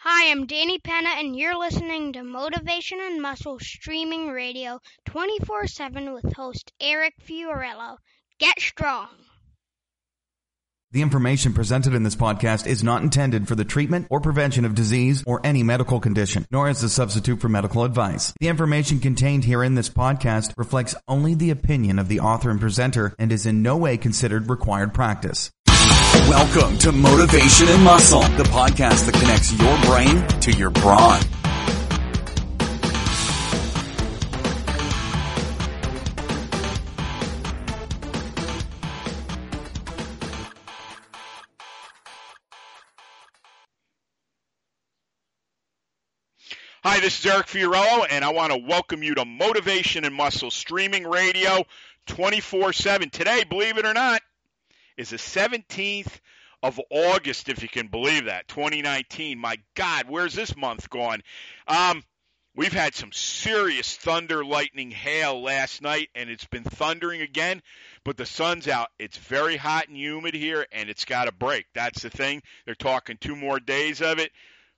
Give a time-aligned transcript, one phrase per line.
[0.00, 6.12] Hi, I'm Danny Penna, and you're listening to Motivation and Muscle Streaming Radio 24 7
[6.12, 7.96] with host Eric Fiorillo.
[8.38, 9.08] Get strong.
[10.92, 14.74] The information presented in this podcast is not intended for the treatment or prevention of
[14.74, 18.34] disease or any medical condition, nor as a substitute for medical advice.
[18.38, 22.60] The information contained here in this podcast reflects only the opinion of the author and
[22.60, 25.50] presenter and is in no way considered required practice.
[26.28, 31.20] Welcome to Motivation and Muscle, the podcast that connects your brain to your brawn.
[46.82, 50.50] Hi, this is Eric Fiorillo, and I want to welcome you to Motivation and Muscle
[50.50, 51.64] Streaming Radio
[52.06, 53.10] 24 7.
[53.10, 54.22] Today, believe it or not,
[54.96, 56.20] is the 17th
[56.62, 59.38] of August, if you can believe that, 2019.
[59.38, 61.22] My God, where's this month gone?
[61.68, 62.02] Um,
[62.54, 67.62] we've had some serious thunder, lightning, hail last night, and it's been thundering again,
[68.04, 68.88] but the sun's out.
[68.98, 71.66] It's very hot and humid here, and it's got to break.
[71.74, 72.42] That's the thing.
[72.64, 74.32] They're talking two more days of it.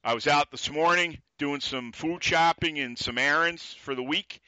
[0.04, 4.40] I was out this morning doing some food shopping and some errands for the week.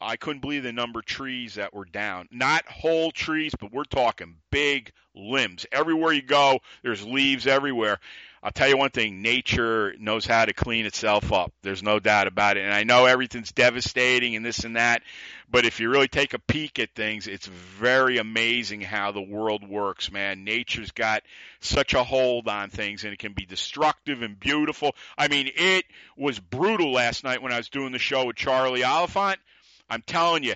[0.00, 2.28] I couldn't believe the number of trees that were down.
[2.30, 5.66] Not whole trees, but we're talking big limbs.
[5.72, 7.98] Everywhere you go, there's leaves everywhere.
[8.40, 11.52] I'll tell you one thing nature knows how to clean itself up.
[11.62, 12.64] There's no doubt about it.
[12.64, 15.02] And I know everything's devastating and this and that,
[15.50, 19.68] but if you really take a peek at things, it's very amazing how the world
[19.68, 20.44] works, man.
[20.44, 21.24] Nature's got
[21.58, 24.94] such a hold on things and it can be destructive and beautiful.
[25.16, 28.84] I mean, it was brutal last night when I was doing the show with Charlie
[28.84, 29.40] Oliphant.
[29.88, 30.54] I'm telling you,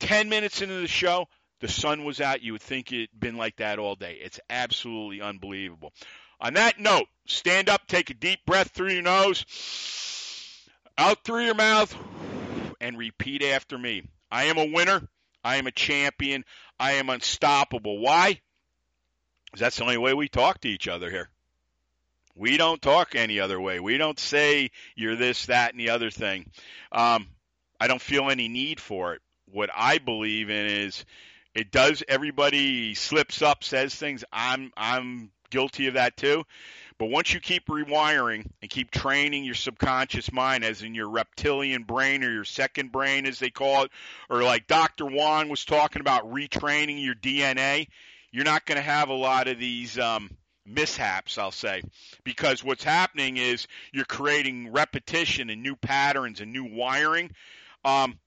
[0.00, 1.28] 10 minutes into the show,
[1.60, 2.42] the sun was out.
[2.42, 4.18] You would think it'd been like that all day.
[4.20, 5.92] It's absolutely unbelievable.
[6.40, 9.44] On that note, stand up, take a deep breath through your nose,
[10.98, 11.96] out through your mouth,
[12.80, 14.02] and repeat after me.
[14.30, 15.08] I am a winner.
[15.42, 16.44] I am a champion.
[16.78, 17.98] I am unstoppable.
[17.98, 18.40] Why?
[19.46, 21.30] Because that's the only way we talk to each other here.
[22.34, 23.78] We don't talk any other way.
[23.78, 26.50] We don't say you're this, that, and the other thing.
[26.90, 27.28] Um,
[27.80, 29.22] I don't feel any need for it.
[29.52, 31.04] What I believe in is
[31.54, 34.24] it does everybody slips up, says things.
[34.32, 36.44] I'm I'm guilty of that too.
[36.98, 41.82] But once you keep rewiring and keep training your subconscious mind, as in your reptilian
[41.82, 43.90] brain or your second brain, as they call it,
[44.30, 45.06] or like Dr.
[45.06, 47.88] Wong was talking about retraining your DNA,
[48.30, 50.30] you're not going to have a lot of these um,
[50.64, 51.82] mishaps, I'll say,
[52.22, 57.30] because what's happening is you're creating repetition and new patterns and new wiring.
[57.84, 58.18] Um,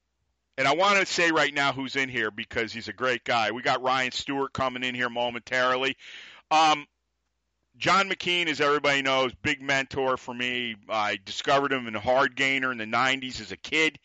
[0.56, 3.52] and I want to say right now who's in here because he's a great guy.
[3.52, 5.96] We got Ryan Stewart coming in here momentarily.
[6.50, 6.86] Um,
[7.76, 10.74] John McKean, as everybody knows, big mentor for me.
[10.88, 14.00] I discovered him in Hard Gainer in the 90s as a kid,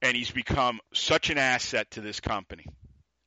[0.00, 2.64] and he's become such an asset to this company.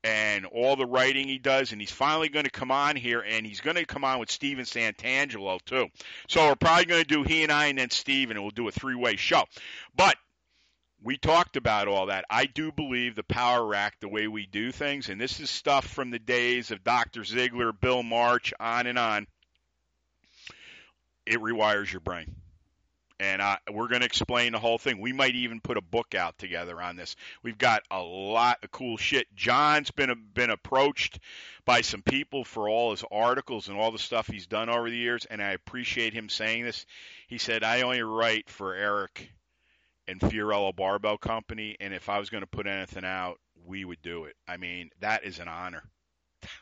[0.04, 3.46] And all the writing he does, and he's finally going to come on here, and
[3.46, 5.88] he's going to come on with Steven Santangelo too.
[6.28, 8.68] So we're probably going to do he and I, and then Steven, and we'll do
[8.68, 9.44] a three-way show.
[9.96, 10.18] But
[11.04, 12.26] we talked about all that.
[12.30, 15.86] I do believe the power rack, the way we do things, and this is stuff
[15.86, 17.24] from the days of Dr.
[17.24, 19.28] Ziegler, Bill March, on and on
[21.26, 22.36] it rewires your brain.
[23.20, 25.00] And uh, we're going to explain the whole thing.
[25.00, 27.16] We might even put a book out together on this.
[27.42, 29.34] We've got a lot of cool shit.
[29.34, 31.20] John's been a, been approached
[31.64, 34.98] by some people for all his articles and all the stuff he's done over the
[34.98, 36.86] years, and I appreciate him saying this.
[37.28, 39.32] He said, "I only write for Eric
[40.08, 44.02] and Fiorillo Barbell Company, and if I was going to put anything out, we would
[44.02, 44.36] do it.
[44.48, 45.84] I mean, that is an honor.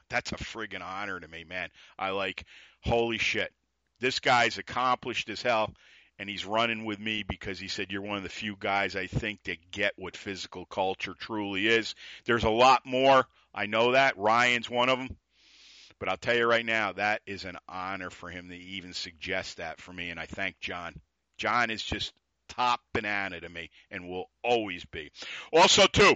[0.09, 1.69] That's a friggin' honor to me, man.
[1.97, 2.46] I like,
[2.81, 3.52] holy shit
[4.02, 5.74] this guy's accomplished as hell
[6.19, 9.07] and he's running with me because he said you're one of the few guys I
[9.07, 11.96] think that get what physical culture truly is.
[12.25, 13.25] There's a lot more.
[13.53, 14.18] I know that.
[14.18, 15.16] Ryan's one of them.
[16.00, 19.58] But I'll tell you right now, that is an honor for him to even suggest
[19.58, 21.00] that for me, and I thank John.
[21.38, 22.11] John is just
[22.52, 25.12] top banana to me and will always be.
[25.52, 26.16] Also, too,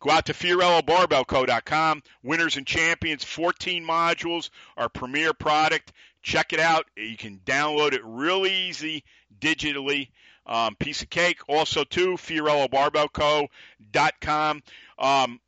[0.00, 2.04] Go out to FiorilloBarbellCo.com.
[2.22, 5.92] Winners and champions, 14 modules, our premier product.
[6.22, 6.86] Check it out.
[6.96, 9.02] You can download it real easy
[9.40, 10.10] digitally.
[10.46, 11.40] Um, piece of cake.
[11.48, 14.62] Also, too, FiorilloBarbellCo.com.
[14.98, 15.40] Um,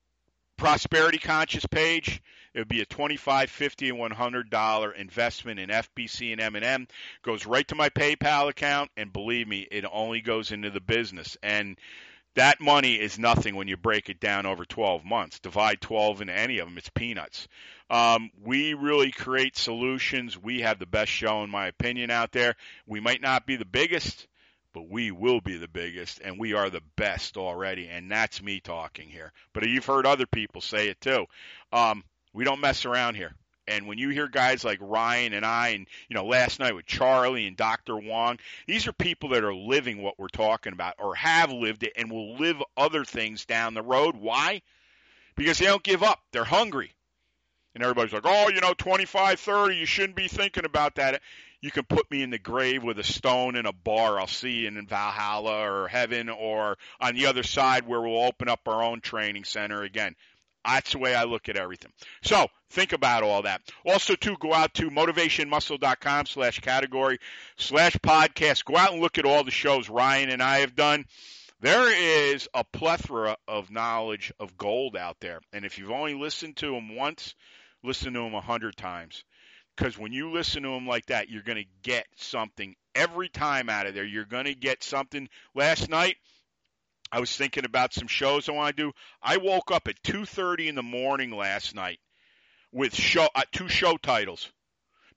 [0.57, 2.21] prosperity conscious page.
[2.55, 6.89] It would be a 25 50 and $100 investment in FBC and M&M.
[7.23, 11.37] Goes right to my PayPal account, and believe me, it only goes into the business.
[11.43, 11.79] And
[12.35, 15.39] that money is nothing when you break it down over 12 months.
[15.41, 17.49] Divide 12 into any of them, it's peanuts.
[17.89, 20.39] Um, we really create solutions.
[20.39, 22.55] We have the best show, in my opinion, out there.
[22.87, 24.29] We might not be the biggest,
[24.73, 27.89] but we will be the biggest, and we are the best already.
[27.89, 29.33] And that's me talking here.
[29.53, 31.27] But you've heard other people say it too.
[31.73, 33.35] Um, we don't mess around here.
[33.69, 36.87] And when you hear guys like Ryan and I, and you know, last night with
[36.87, 37.97] Charlie and Dr.
[37.97, 41.93] Wong, these are people that are living what we're talking about, or have lived it,
[41.97, 44.17] and will live other things down the road.
[44.17, 44.63] Why?
[45.37, 46.19] Because they don't give up.
[46.33, 46.93] They're hungry.
[47.75, 51.23] And everybody's like, oh, you know, 25, 30, you shouldn't be thinking about that.
[51.61, 54.19] You can put me in the grave with a stone and a bar.
[54.19, 58.49] I'll see you in Valhalla or heaven or on the other side where we'll open
[58.49, 60.17] up our own training center again.
[60.65, 61.93] That's the way I look at everything.
[62.23, 63.63] So think about all that.
[63.85, 67.19] Also, to go out to motivationmuscle.com slash category
[67.57, 68.65] slash podcast.
[68.65, 71.07] Go out and look at all the shows Ryan and I have done.
[71.61, 71.93] There
[72.33, 75.41] is a plethora of knowledge of gold out there.
[75.53, 77.35] And if you've only listened to them once,
[77.83, 79.25] listen to them a hundred times.
[79.77, 83.69] Because when you listen to them like that, you're going to get something every time
[83.69, 84.05] out of there.
[84.05, 85.29] You're going to get something.
[85.55, 86.17] Last night,
[87.13, 88.93] I was thinking about some shows I want to do.
[89.23, 91.99] I woke up at 2:30 in the morning last night
[92.73, 94.51] with show uh, two show titles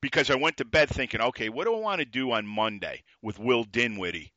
[0.02, 3.04] because I went to bed thinking, okay, what do I want to do on Monday
[3.22, 4.34] with Will Dinwiddie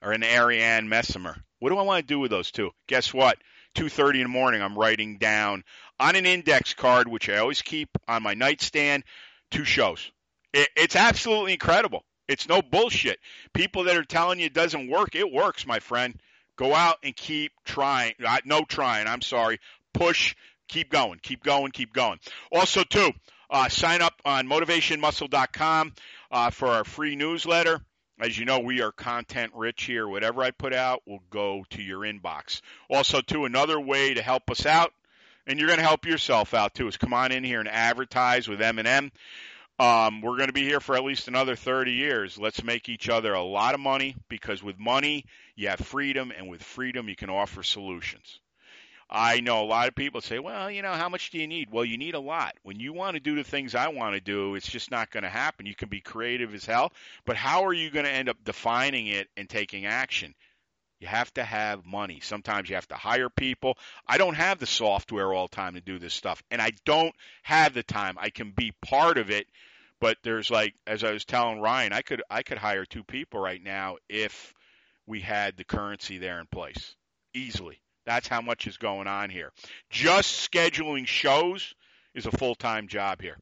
[0.00, 1.42] or an Ariane Messimer?
[1.58, 2.70] What do I want to do with those two?
[2.86, 3.38] Guess what?
[3.74, 5.64] 2:30 in the morning, I'm writing down
[5.98, 9.04] on an index card, which I always keep on my nightstand,
[9.50, 10.10] two shows.
[10.52, 12.04] It, it's absolutely incredible.
[12.28, 13.18] It's no bullshit.
[13.52, 16.20] People that are telling you it doesn't work, it works, my friend.
[16.62, 18.14] Go out and keep trying.
[18.44, 19.08] No trying.
[19.08, 19.58] I'm sorry.
[19.92, 20.36] Push.
[20.68, 21.18] Keep going.
[21.20, 21.72] Keep going.
[21.72, 22.20] Keep going.
[22.52, 23.10] Also, too,
[23.50, 25.92] uh, sign up on motivationmuscle.com
[26.30, 27.80] uh, for our free newsletter.
[28.20, 30.06] As you know, we are content rich here.
[30.06, 32.60] Whatever I put out will go to your inbox.
[32.88, 34.92] Also, too, another way to help us out,
[35.48, 38.46] and you're going to help yourself out too, is come on in here and advertise
[38.46, 39.10] with M&M.
[39.80, 42.38] Um, we're going to be here for at least another 30 years.
[42.38, 45.24] Let's make each other a lot of money because with money,
[45.62, 48.40] you have freedom, and with freedom, you can offer solutions.
[49.14, 51.70] I know a lot of people say, well, you know, how much do you need?
[51.70, 52.56] Well, you need a lot.
[52.62, 55.24] When you want to do the things I want to do, it's just not going
[55.24, 55.66] to happen.
[55.66, 56.92] You can be creative as hell,
[57.26, 60.34] but how are you going to end up defining it and taking action?
[60.98, 62.20] You have to have money.
[62.22, 63.76] Sometimes you have to hire people.
[64.06, 67.14] I don't have the software all the time to do this stuff, and I don't
[67.42, 68.16] have the time.
[68.18, 69.46] I can be part of it,
[70.00, 73.40] but there's like as I was telling Ryan, I could I could hire two people
[73.40, 74.54] right now if
[75.12, 76.96] we had the currency there in place
[77.34, 77.82] easily.
[78.06, 79.52] That's how much is going on here.
[79.90, 81.74] Just scheduling shows
[82.14, 83.36] is a full-time job here.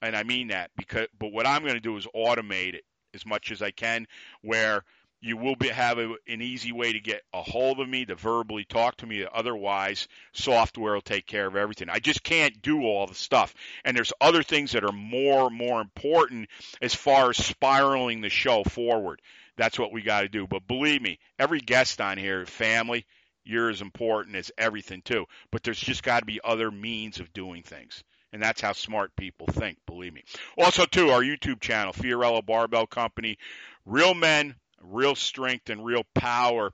[0.00, 3.26] And I mean that because but what I'm going to do is automate it as
[3.26, 4.06] much as I can
[4.42, 4.84] where
[5.20, 8.14] you will be, have a, an easy way to get a hold of me to
[8.14, 9.26] verbally talk to me.
[9.34, 11.88] Otherwise, software will take care of everything.
[11.88, 13.52] I just can't do all the stuff.
[13.84, 16.50] And there's other things that are more more important
[16.80, 19.20] as far as spiraling the show forward.
[19.56, 20.46] That's what we got to do.
[20.46, 23.04] But believe me, every guest on here, family,
[23.44, 25.26] you're as important as everything too.
[25.52, 28.02] But there's just got to be other means of doing things.
[28.32, 30.24] And that's how smart people think, believe me.
[30.58, 33.38] Also, too, our YouTube channel, Fiorillo Barbell Company,
[33.86, 36.72] real men, real strength, and real power.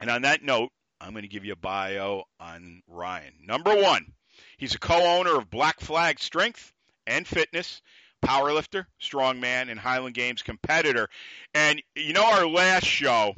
[0.00, 0.70] And on that note,
[1.00, 3.34] I'm going to give you a bio on Ryan.
[3.46, 4.14] Number one,
[4.56, 6.72] he's a co owner of Black Flag Strength
[7.06, 7.80] and Fitness
[8.24, 11.08] powerlifter, strongman, and Highland Games competitor.
[11.54, 13.34] And you know, our last show,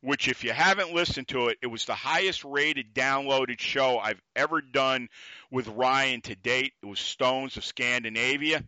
[0.00, 4.20] which if you haven't listened to it, it was the highest rated downloaded show I've
[4.34, 5.08] ever done
[5.50, 6.74] with Ryan to date.
[6.82, 8.62] It was Stones of Scandinavia.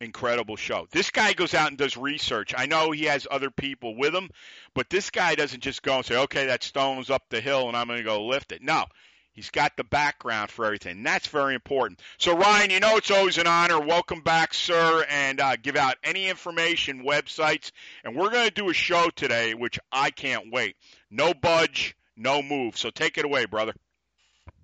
[0.00, 0.86] Incredible show.
[0.92, 2.54] This guy goes out and does research.
[2.56, 4.30] I know he has other people with him,
[4.74, 7.76] but this guy doesn't just go and say, okay, that stone's up the hill and
[7.76, 8.62] I'm going to go lift it.
[8.62, 8.86] No,
[9.32, 11.02] He's got the background for everything.
[11.02, 12.00] That's very important.
[12.18, 13.80] So, Ryan, you know it's always an honor.
[13.80, 17.70] Welcome back, sir, and uh, give out any information, websites.
[18.04, 20.76] And we're going to do a show today, which I can't wait.
[21.10, 22.76] No budge, no move.
[22.76, 23.72] So, take it away, brother.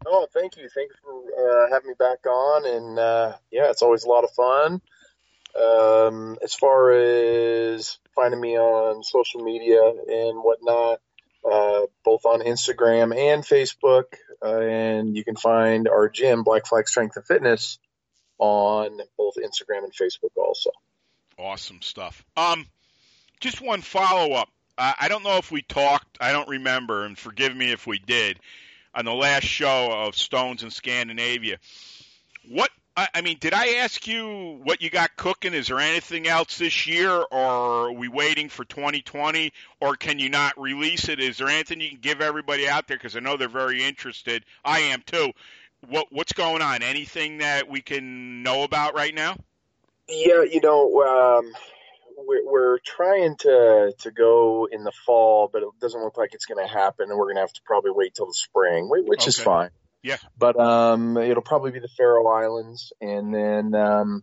[0.04, 0.68] Oh, thank you.
[0.68, 2.66] Thanks for uh, having me back on.
[2.66, 4.80] And uh, yeah, it's always a lot of fun.
[5.58, 11.00] Um, as far as finding me on social media and whatnot,
[11.50, 14.05] uh, both on Instagram and Facebook.
[14.45, 17.79] Uh, and you can find our gym, Black Flag Strength and Fitness,
[18.38, 20.71] on both Instagram and Facebook also.
[21.38, 22.25] Awesome stuff.
[22.37, 22.67] Um,
[23.41, 24.49] just one follow up.
[24.79, 26.19] I don't know if we talked.
[26.21, 28.38] I don't remember, and forgive me if we did,
[28.95, 31.57] on the last show of Stones in Scandinavia.
[32.47, 35.53] What I, I mean, did I ask you what you got cooking?
[35.53, 40.31] Is there anything else this year, or are we waiting for 2020, or can you
[40.31, 41.21] not release it?
[41.21, 42.97] Is there anything you can give everybody out there?
[42.97, 44.45] Because I know they're very interested.
[44.65, 45.33] I am too.
[45.88, 46.83] What what's going on?
[46.83, 49.37] Anything that we can know about right now?
[50.09, 51.53] Yeah, you know, um,
[52.17, 56.47] we're, we're trying to to go in the fall, but it doesn't look like it's
[56.47, 59.29] going to happen, and we're going to have to probably wait till the spring, which
[59.29, 59.71] is fine.
[60.06, 60.18] Yeah.
[60.38, 64.22] But um, it'll probably be the Faroe Islands, and then um,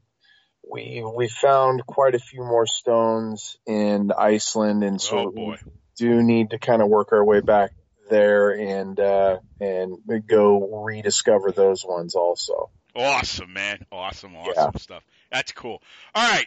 [0.72, 5.58] we we found quite a few more stones in Iceland, and so Oh we
[5.98, 7.72] do need to kind of work our way back
[8.10, 12.70] there and uh, and go rediscover those ones also.
[12.96, 13.86] Awesome, man.
[13.92, 14.80] Awesome, awesome Yeah.
[14.80, 15.04] stuff.
[15.32, 15.82] That's cool.
[16.16, 16.46] All right.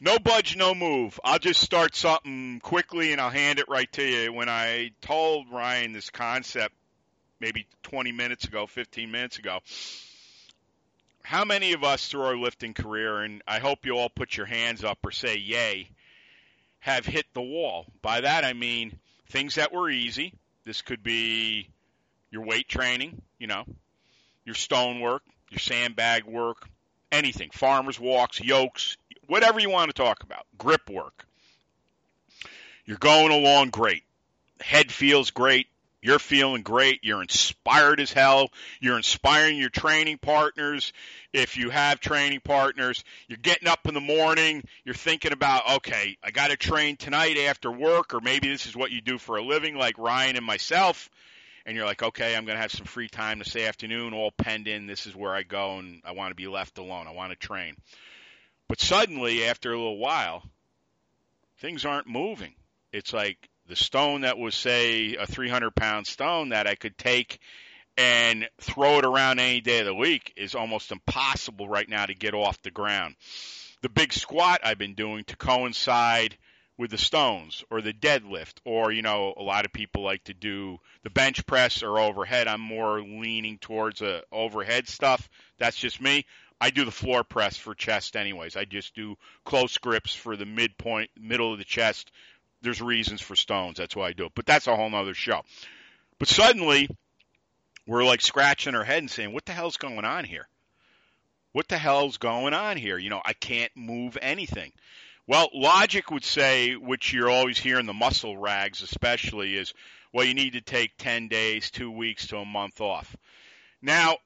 [0.00, 1.18] No budge, no move.
[1.24, 4.32] I'll just start something quickly and I'll hand it right to you.
[4.32, 6.72] When I told Ryan this concept
[7.40, 9.60] maybe 20 minutes ago, 15 minutes ago,
[11.22, 14.46] how many of us through our lifting career, and I hope you all put your
[14.46, 15.90] hands up or say yay,
[16.80, 17.86] have hit the wall?
[18.00, 20.32] By that I mean things that were easy.
[20.64, 21.68] This could be
[22.30, 23.64] your weight training, you know,
[24.44, 26.66] your stone work, your sandbag work,
[27.12, 31.26] anything, farmers walks, yokes, whatever you want to talk about, grip work.
[32.84, 34.04] You're going along great.
[34.60, 35.66] Head feels great.
[36.00, 37.00] You're feeling great.
[37.02, 38.50] You're inspired as hell.
[38.80, 40.92] You're inspiring your training partners.
[41.32, 44.62] If you have training partners, you're getting up in the morning.
[44.84, 48.76] You're thinking about, okay, I got to train tonight after work, or maybe this is
[48.76, 51.10] what you do for a living, like Ryan and myself
[51.68, 54.68] and you're like, okay, I'm going to have some free time this afternoon, all penned
[54.68, 54.86] in.
[54.86, 57.06] This is where I go, and I want to be left alone.
[57.06, 57.76] I want to train.
[58.68, 60.42] But suddenly, after a little while,
[61.58, 62.54] things aren't moving.
[62.90, 67.38] It's like the stone that was, say, a 300 pound stone that I could take
[67.96, 72.14] and throw it around any day of the week is almost impossible right now to
[72.14, 73.16] get off the ground.
[73.82, 76.38] The big squat I've been doing to coincide
[76.78, 80.34] with the stones or the deadlift or you know a lot of people like to
[80.34, 82.46] do the bench press or overhead.
[82.46, 85.28] I'm more leaning towards uh, overhead stuff.
[85.58, 86.24] That's just me.
[86.60, 88.56] I do the floor press for chest anyways.
[88.56, 92.10] I just do close grips for the midpoint middle of the chest
[92.62, 93.78] there's reasons for stones.
[93.78, 94.32] That's why i do it.
[94.34, 95.42] But that's a whole nother show.
[96.18, 96.88] But suddenly
[97.86, 100.48] we're like scratching our head and saying what the hell's going on here?
[101.52, 102.98] What the hell's going on here?
[102.98, 104.72] You know i can't move anything.
[105.26, 109.74] Well, logic would say, which you're always hearing the muscle rags especially, is
[110.12, 113.14] well, you need to take 10 days, two weeks to a month off.
[113.82, 114.16] Now,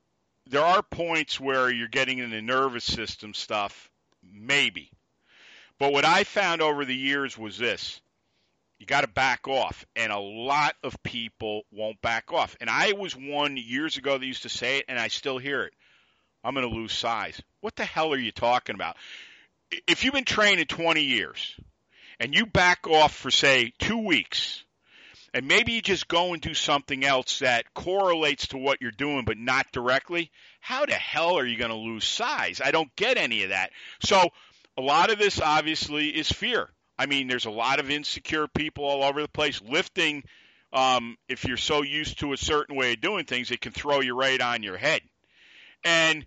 [0.46, 3.90] there are points where you're getting into nervous system stuff,
[4.22, 4.90] maybe.
[5.78, 8.00] But what I found over the years was this
[8.82, 9.86] you got to back off.
[9.96, 12.56] And a lot of people won't back off.
[12.60, 15.62] And I was one years ago that used to say it, and I still hear
[15.62, 15.72] it.
[16.44, 17.40] I'm going to lose size.
[17.60, 18.96] What the hell are you talking about?
[19.86, 21.54] if you've been training 20 years
[22.20, 24.64] and you back off for say two weeks
[25.34, 29.24] and maybe you just go and do something else that correlates to what you're doing
[29.24, 33.16] but not directly how the hell are you going to lose size i don't get
[33.16, 33.70] any of that
[34.02, 34.28] so
[34.76, 36.68] a lot of this obviously is fear
[37.02, 40.23] i mean there's a lot of insecure people all over the place lifting
[40.75, 44.00] um, if you're so used to a certain way of doing things it can throw
[44.00, 45.02] you right on your head
[45.85, 46.25] and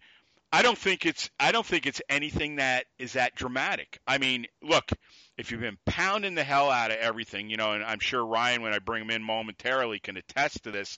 [0.56, 4.00] I don't think it's I don't think it's anything that is that dramatic.
[4.08, 4.90] I mean, look,
[5.38, 8.62] if you've been pounding the hell out of everything, you know, and I'm sure Ryan,
[8.62, 10.98] when I bring him in momentarily, can attest to this.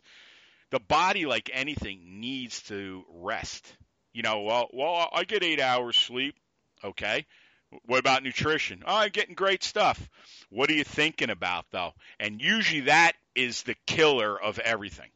[0.69, 3.65] The body, like anything, needs to rest.
[4.13, 6.35] You know, well, well, I get eight hours sleep.
[6.83, 7.25] Okay.
[7.85, 8.83] What about nutrition?
[8.85, 10.09] Oh, I'm getting great stuff.
[10.49, 11.93] What are you thinking about though?
[12.19, 15.09] And usually that is the killer of everything,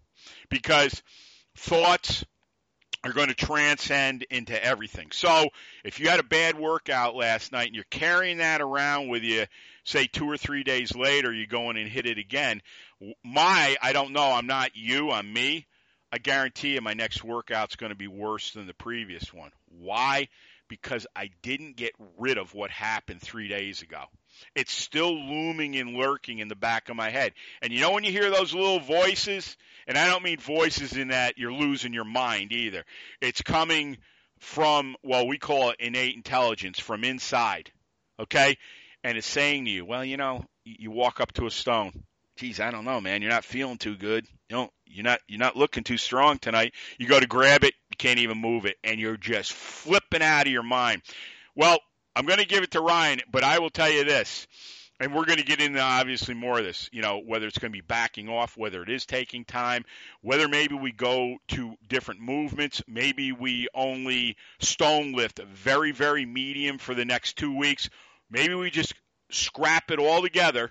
[0.50, 1.02] because
[1.56, 2.26] thoughts
[3.04, 5.08] are going to transcend into everything.
[5.12, 5.50] So
[5.84, 9.46] if you had a bad workout last night and you're carrying that around with you,
[9.84, 12.62] say two or three days later, you go in and hit it again.
[13.24, 15.66] My, I don't know, I'm not you, I'm me.
[16.12, 19.52] I guarantee you my next workout's going to be worse than the previous one.
[19.80, 20.28] Why?
[20.72, 24.06] Because I didn't get rid of what happened three days ago.
[24.56, 27.34] It's still looming and lurking in the back of my head.
[27.62, 31.10] And you know when you hear those little voices, and I don't mean voices in
[31.10, 32.86] that you're losing your mind either.
[33.20, 33.98] It's coming
[34.40, 37.70] from, well, we call it innate intelligence from inside.
[38.18, 38.58] Okay?
[39.04, 42.06] And it's saying to you, well, you know, you walk up to a stone.
[42.38, 43.22] Geez, I don't know, man.
[43.22, 44.26] You're not feeling too good.
[44.50, 46.74] You know, you're not you're not looking too strong tonight.
[46.98, 50.52] You go to grab it, can't even move it, and you're just flipping out of
[50.52, 51.04] your mind.
[51.56, 51.80] Well,
[52.16, 54.48] I'm going to give it to Ryan, but I will tell you this.
[55.02, 57.72] and we're going to get into obviously more of this, you know, whether it's going
[57.72, 59.84] to be backing off, whether it is taking time,
[60.22, 66.78] whether maybe we go to different movements, maybe we only stone lift very, very medium
[66.78, 67.90] for the next two weeks,
[68.30, 68.94] maybe we just
[69.32, 70.70] scrap it all together,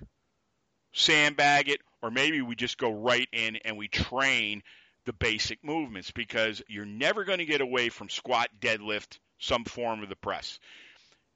[0.93, 4.63] sandbag it, or maybe we just go right in and we train
[5.07, 10.03] the basic movements because you're never going to get away from squat, deadlift, some form
[10.03, 10.59] of the press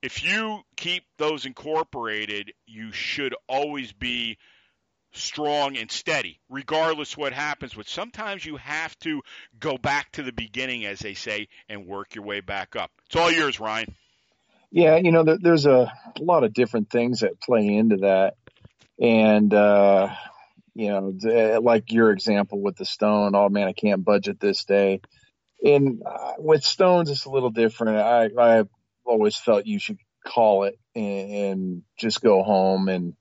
[0.05, 4.37] if you keep those incorporated, you should always be
[5.15, 7.73] strong and steady, regardless what happens.
[7.73, 9.23] But sometimes you have to
[9.59, 12.91] go back to the beginning, as they say, and work your way back up.
[13.07, 13.95] It's all yours, Ryan.
[14.71, 15.91] Yeah, you know, there's a
[16.21, 18.35] lot of different things that play into that.
[19.01, 20.15] And, uh,
[20.75, 25.01] you know, like your example with the stone, oh man, I can't budget this day.
[25.65, 27.99] And uh, with stones, it's a little different.
[27.99, 28.65] I, I
[29.05, 33.15] always felt you should call it and, and just go home and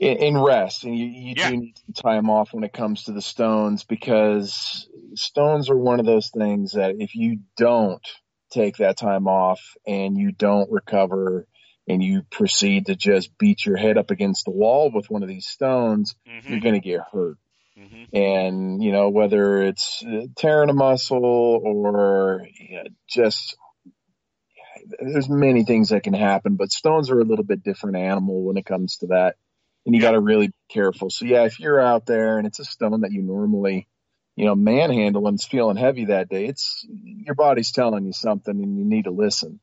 [0.00, 0.84] and rest.
[0.84, 1.50] And you, you yeah.
[1.50, 6.00] do need some time off when it comes to the stones because stones are one
[6.00, 8.06] of those things that if you don't
[8.50, 11.46] take that time off and you don't recover
[11.86, 15.28] and you proceed to just beat your head up against the wall with one of
[15.28, 16.50] these stones, mm-hmm.
[16.50, 17.36] you're going to get hurt.
[17.78, 18.16] Mm-hmm.
[18.16, 20.02] And, you know, whether it's
[20.36, 23.56] tearing a muscle or you know, just
[24.98, 28.56] there's many things that can happen, but stones are a little bit different animal when
[28.56, 29.36] it comes to that.
[29.86, 31.10] And you got to really be careful.
[31.10, 33.86] So yeah, if you're out there and it's a stone that you normally,
[34.34, 38.54] you know, manhandle and it's feeling heavy that day, it's your body's telling you something
[38.54, 39.60] and you need to listen.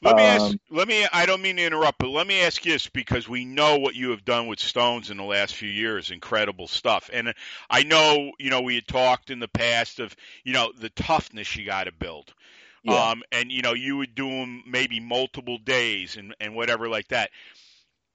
[0.00, 0.44] Let me ask.
[0.44, 1.06] Um, let me.
[1.12, 3.96] I don't mean to interrupt, but let me ask you this because we know what
[3.96, 6.12] you have done with stones in the last few years.
[6.12, 7.10] Incredible stuff.
[7.12, 7.34] And
[7.68, 10.14] I know, you know, we had talked in the past of,
[10.44, 12.32] you know, the toughness you got to build.
[12.84, 13.10] Yeah.
[13.10, 17.08] Um, and you know, you would do them maybe multiple days and, and whatever like
[17.08, 17.30] that.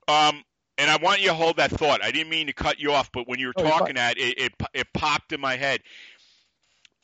[0.08, 0.44] Um,
[0.78, 2.04] and I want you to hold that thought.
[2.04, 4.40] I didn't mean to cut you off, but when you were oh, talking that, it,
[4.40, 5.82] it it popped in my head.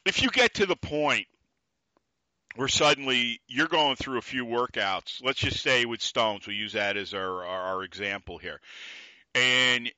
[0.06, 1.28] If you get to the point
[2.60, 6.74] where suddenly you're going through a few workouts, let's just say with stones, we'll use
[6.74, 8.60] that as our, our, our example here,
[9.34, 9.90] and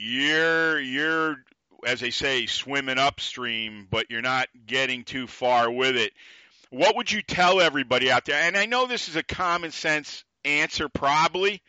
[0.00, 1.36] you're you're
[1.84, 6.14] as they say swimming upstream, but you're not getting too far with it.
[6.70, 8.40] What would you tell everybody out there?
[8.40, 11.60] And I know this is a common sense answer, probably,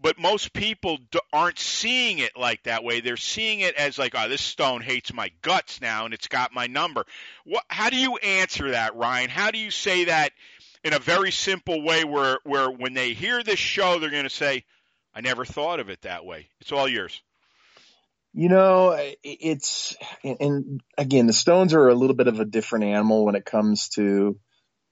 [0.00, 0.98] but most people
[1.32, 3.00] aren't seeing it like that way.
[3.00, 6.52] They're seeing it as like, oh, this stone hates my guts now, and it's got
[6.52, 7.04] my number.
[7.44, 7.64] What?
[7.68, 9.30] How do you answer that, Ryan?
[9.30, 10.32] How do you say that
[10.84, 14.30] in a very simple way, where where when they hear this show, they're going to
[14.30, 14.64] say,
[15.14, 16.48] I never thought of it that way.
[16.60, 17.20] It's all yours.
[18.34, 18.94] You know,
[19.24, 23.46] it's and again, the Stones are a little bit of a different animal when it
[23.46, 24.38] comes to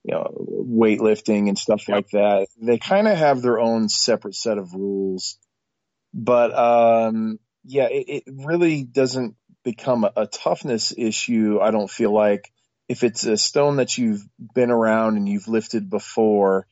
[0.05, 0.31] you know
[0.69, 2.47] weightlifting and stuff like that.
[2.61, 5.37] They kind of have their own separate set of rules,
[6.13, 11.59] but um, yeah, it, it really doesn't become a, a toughness issue.
[11.61, 12.51] I don't feel like
[12.87, 16.67] if it's a stone that you've been around and you've lifted before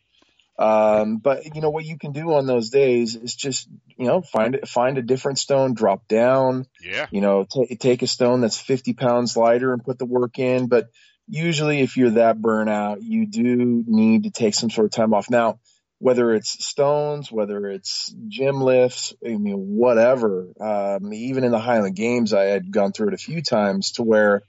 [0.58, 3.68] um, but you know what you can do on those days is just
[3.98, 6.68] you know find find a different stone, drop down.
[6.80, 7.08] Yeah.
[7.12, 10.68] You know, t- take a stone that's 50 pounds lighter and put the work in.
[10.68, 10.90] But
[11.28, 15.30] usually, if you're that burnout, you do need to take some sort of time off.
[15.30, 15.60] Now,
[16.00, 20.50] whether it's stones, whether it's gym lifts, I mean, whatever.
[20.60, 24.04] Um, even in the Highland Games, I had gone through it a few times to
[24.04, 24.44] where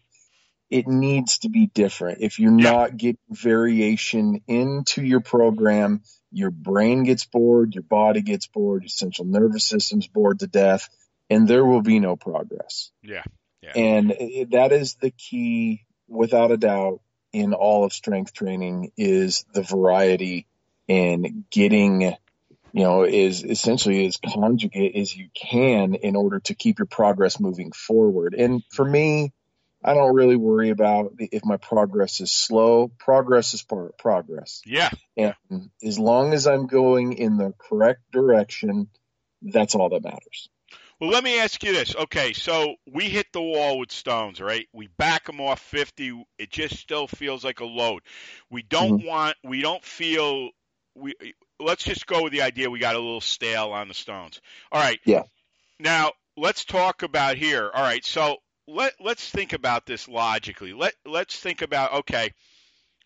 [0.69, 2.19] it needs to be different.
[2.23, 8.49] If you're not getting variation into your program, your brain gets bored, your body gets
[8.49, 10.89] bored, your central nervous system's bored to death,
[11.31, 12.91] and there will be no progress.
[13.03, 13.23] Yeah.
[13.63, 13.73] yeah.
[13.77, 14.11] And
[14.51, 17.01] that is the key, without a doubt,
[17.33, 20.47] in all of strength training is the variety
[20.89, 22.15] and getting, you
[22.73, 27.73] know, is essentially as conjugate as you can in order to keep your progress moving
[27.73, 28.35] forward.
[28.35, 29.33] And for me,
[29.83, 32.93] I don't really worry about if my progress is slow.
[32.99, 34.63] Progress is part progress.
[34.65, 34.91] Yeah.
[35.17, 38.89] And as long as I'm going in the correct direction,
[39.43, 40.49] that's all that matters.
[41.01, 41.95] Well, let me ask you this.
[41.95, 44.67] Okay, so we hit the wall with stones, right?
[44.73, 46.25] We back them off 50.
[46.39, 48.03] It just still feels like a load.
[48.51, 49.07] We don't mm-hmm.
[49.07, 50.51] want, we don't feel,
[50.95, 51.15] we,
[51.59, 54.41] let's just go with the idea we got a little stale on the stones.
[54.71, 55.01] All right.
[55.05, 55.23] Yeah.
[55.81, 57.71] Now, let's talk about here.
[57.73, 60.73] All right, so let let's think about this logically.
[60.73, 62.31] Let let's think about okay,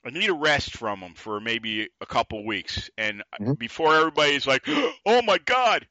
[0.05, 3.55] I need a rest from them for maybe a couple weeks, and mm-hmm.
[3.55, 4.65] before everybody's like,
[5.07, 5.87] oh my god,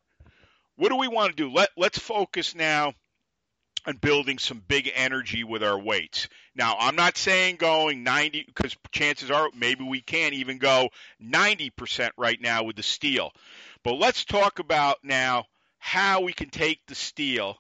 [0.78, 1.52] what do we want to do?
[1.52, 2.94] Let let's focus now
[3.86, 6.28] on building some big energy with our weights.
[6.56, 10.90] Now, I'm not saying going 90 because chances are maybe we can't even go
[11.24, 13.32] 90% right now with the steel.
[13.84, 15.46] But let's talk about now
[15.80, 17.58] how we can take the steel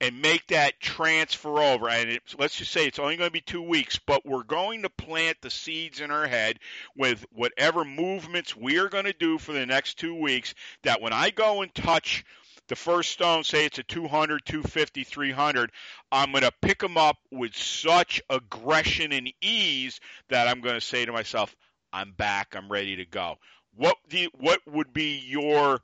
[0.00, 1.88] and make that transfer over.
[1.88, 4.82] And it, let's just say it's only going to be two weeks, but we're going
[4.82, 6.58] to plant the seeds in our head
[6.96, 10.54] with whatever movements we are going to do for the next two weeks.
[10.84, 12.24] That when I go and touch
[12.68, 15.72] the first stone, say it's a 200, 250, 300,
[16.12, 20.80] I'm going to pick them up with such aggression and ease that I'm going to
[20.80, 21.54] say to myself,
[21.92, 23.36] I'm back, I'm ready to go.
[23.74, 25.80] What do you, what would be your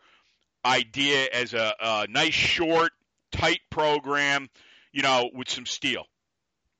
[0.64, 2.92] idea as a, a nice short
[3.34, 4.48] tight program,
[4.92, 6.04] you know, with some steel?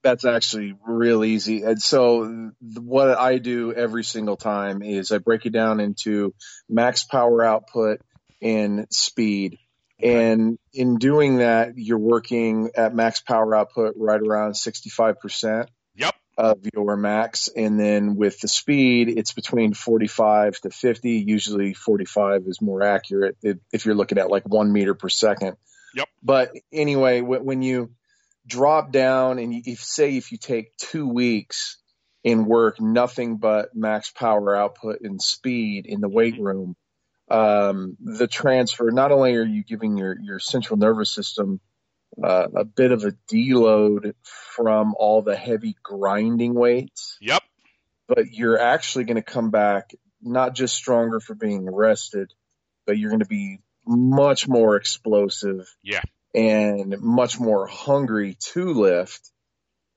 [0.02, 1.62] That's actually real easy.
[1.62, 6.34] And so what I do every single time is I break it down into
[6.68, 8.00] max power output
[8.42, 9.58] and speed.
[10.02, 15.68] And in doing that, you're working at max power output right around 65%.
[15.96, 16.14] Yep.
[16.36, 17.48] Of your max.
[17.48, 21.10] And then with the speed, it's between 45 to 50.
[21.12, 25.56] Usually 45 is more accurate if you're looking at like one meter per second.
[25.94, 26.08] Yep.
[26.22, 27.90] But anyway, when you
[28.46, 31.78] drop down and you, if say if you take two weeks
[32.24, 36.44] and work nothing but max power output and speed in the weight mm-hmm.
[36.44, 36.76] room,
[37.30, 41.60] um, the transfer not only are you giving your your central nervous system
[42.22, 47.16] uh, a bit of a deload from all the heavy grinding weights.
[47.20, 47.42] Yep.
[48.06, 52.32] But you're actually going to come back not just stronger for being rested,
[52.86, 55.74] but you're going to be much more explosive.
[55.82, 56.02] Yeah.
[56.34, 59.30] And much more hungry to lift.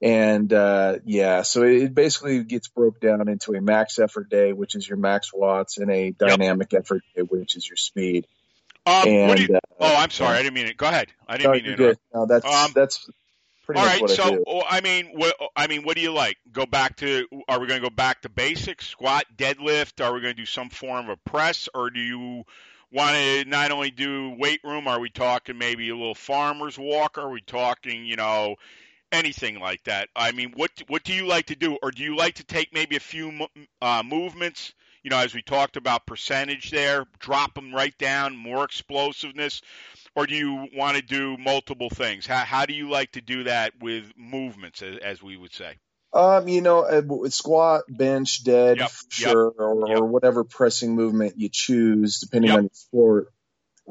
[0.02, 4.76] And uh, yeah, so it basically gets broke down into a max effort day, which
[4.76, 6.84] is your max watts, and a dynamic yep.
[6.84, 8.28] effort day, which is your speed.
[8.86, 10.78] Um, and, you, uh, oh, I'm sorry, I didn't mean it.
[10.78, 11.08] Go ahead.
[11.28, 11.78] I didn't no, mean it.
[11.78, 11.98] Good.
[12.14, 13.10] No, that's um, that's
[13.66, 14.10] pretty all right.
[14.10, 16.38] so, I, I, mean, what I mean, what do you like?
[16.52, 17.28] Go back to?
[17.50, 18.88] Are we going to go back to basics?
[18.88, 20.06] Squat, deadlift?
[20.06, 22.44] Are we going to do some form of press, or do you
[22.92, 27.18] want to not only do weight room, are we talking maybe a little farmer's walk?
[27.18, 28.56] Are we talking, you know,
[29.12, 30.10] anything like that?
[30.16, 32.74] I mean, what what do you like to do, or do you like to take
[32.74, 33.48] maybe a few
[33.82, 34.74] uh, movements?
[35.04, 39.62] You know, as we talked about percentage there, drop them right down, more explosiveness,
[40.16, 42.26] or do you want to do multiple things?
[42.26, 45.78] How how do you like to do that with movements, as, as we would say?
[46.14, 50.00] Um, you know, uh, squat, bench, dead, yep, sure, yep, or, yep.
[50.00, 53.34] or, whatever pressing movement you choose, depending on your sport.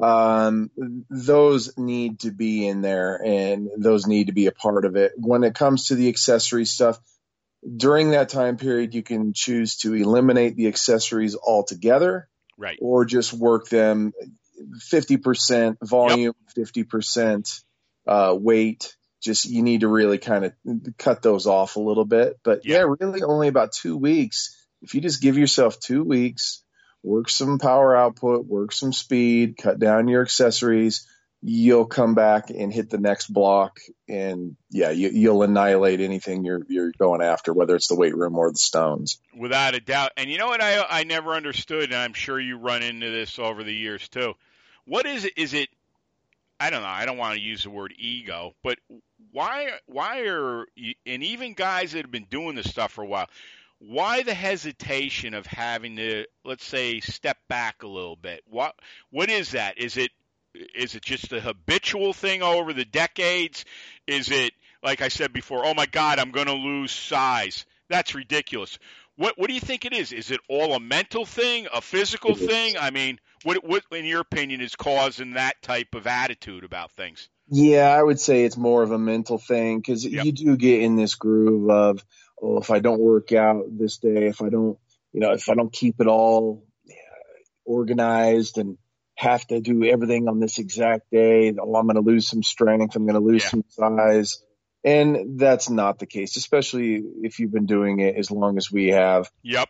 [0.01, 0.71] Um,
[1.09, 5.13] those need to be in there, and those need to be a part of it.
[5.15, 6.99] When it comes to the accessory stuff,
[7.75, 12.27] during that time period, you can choose to eliminate the accessories altogether,
[12.57, 14.11] right, or just work them
[14.79, 17.61] fifty percent volume, fifty percent
[18.05, 20.53] uh, weight just you need to really kind of
[20.97, 22.39] cut those off a little bit.
[22.43, 22.77] But yeah.
[22.77, 24.55] yeah, really only about two weeks.
[24.81, 26.63] If you just give yourself two weeks,
[27.03, 31.07] work some power output, work some speed, cut down your accessories,
[31.41, 36.61] you'll come back and hit the next block, and yeah, you, will annihilate anything you're
[36.67, 39.19] you're going after, whether it's the weight room or the stones.
[39.35, 40.11] Without a doubt.
[40.17, 43.39] And you know what I I never understood, and I'm sure you run into this
[43.39, 44.33] over the years too.
[44.85, 45.33] What is it?
[45.37, 45.69] Is it
[46.59, 46.87] I don't know.
[46.87, 48.79] I don't want to use the word ego, but
[49.37, 50.65] why why are
[51.05, 53.27] and even guys that have been doing this stuff for a while,
[53.77, 58.41] why the hesitation of having to let's say step back a little bit?
[58.49, 58.73] What
[59.11, 59.77] what is that?
[59.77, 60.09] Is it
[60.73, 63.63] is it just a habitual thing over the decades?
[64.07, 67.67] Is it like I said before, oh my god, I'm going to lose size.
[67.89, 68.79] That's ridiculous.
[69.17, 70.13] What what do you think it is?
[70.13, 72.75] Is it all a mental thing, a physical thing?
[72.79, 77.29] I mean, what what in your opinion is causing that type of attitude about things?
[77.49, 80.25] Yeah, I would say it's more of a mental thing because yep.
[80.25, 82.05] you do get in this groove of,
[82.41, 84.77] oh, if I don't work out this day, if I don't,
[85.13, 86.65] you know, if I don't keep it all
[87.65, 88.77] organized and
[89.15, 92.95] have to do everything on this exact day, oh, I'm going to lose some strength,
[92.95, 93.49] I'm going to lose yeah.
[93.49, 94.43] some size.
[94.83, 98.89] And that's not the case, especially if you've been doing it as long as we
[98.89, 99.29] have.
[99.43, 99.69] Yep.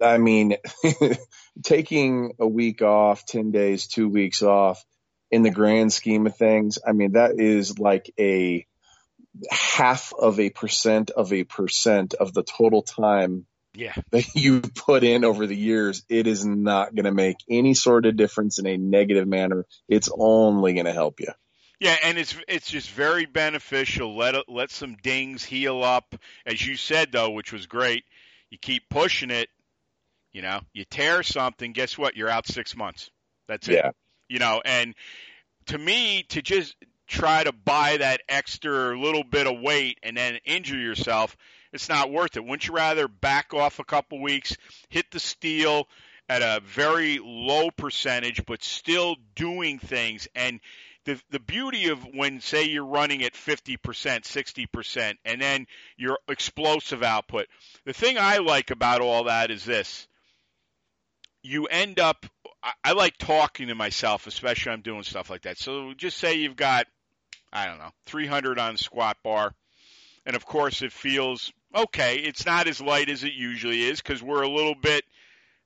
[0.00, 0.56] I mean,
[1.64, 4.84] taking a week off, 10 days, two weeks off
[5.30, 8.66] in the grand scheme of things, I mean, that is like a
[9.50, 13.94] half of a percent of a percent of the total time yeah.
[14.10, 16.04] that you put in over the years.
[16.08, 19.66] It is not going to make any sort of difference in a negative manner.
[19.88, 21.32] It's only going to help you.
[21.80, 24.16] Yeah, and it's it's just very beneficial.
[24.16, 28.02] Let let some dings heal up, as you said though, which was great.
[28.50, 29.48] You keep pushing it,
[30.32, 30.60] you know.
[30.72, 32.16] You tear something, guess what?
[32.16, 33.10] You're out six months.
[33.46, 33.74] That's it.
[33.74, 33.90] Yeah.
[34.28, 34.94] You know, and
[35.66, 40.38] to me, to just try to buy that extra little bit of weight and then
[40.44, 41.36] injure yourself,
[41.72, 42.44] it's not worth it.
[42.44, 44.56] Wouldn't you rather back off a couple weeks,
[44.88, 45.88] hit the steel,
[46.28, 50.28] at a very low percentage, but still doing things.
[50.34, 50.60] And
[51.04, 57.02] the the beauty of when say you're running at 50%, 60%, and then your explosive
[57.02, 57.46] output.
[57.84, 60.06] The thing I like about all that is this.
[61.42, 62.26] You end up
[62.68, 65.58] I, I like talking to myself, especially when I'm doing stuff like that.
[65.58, 66.86] So just say you've got
[67.50, 69.54] I don't know, 300 on squat bar.
[70.26, 72.16] And of course it feels okay.
[72.16, 75.04] It's not as light as it usually is cuz we're a little bit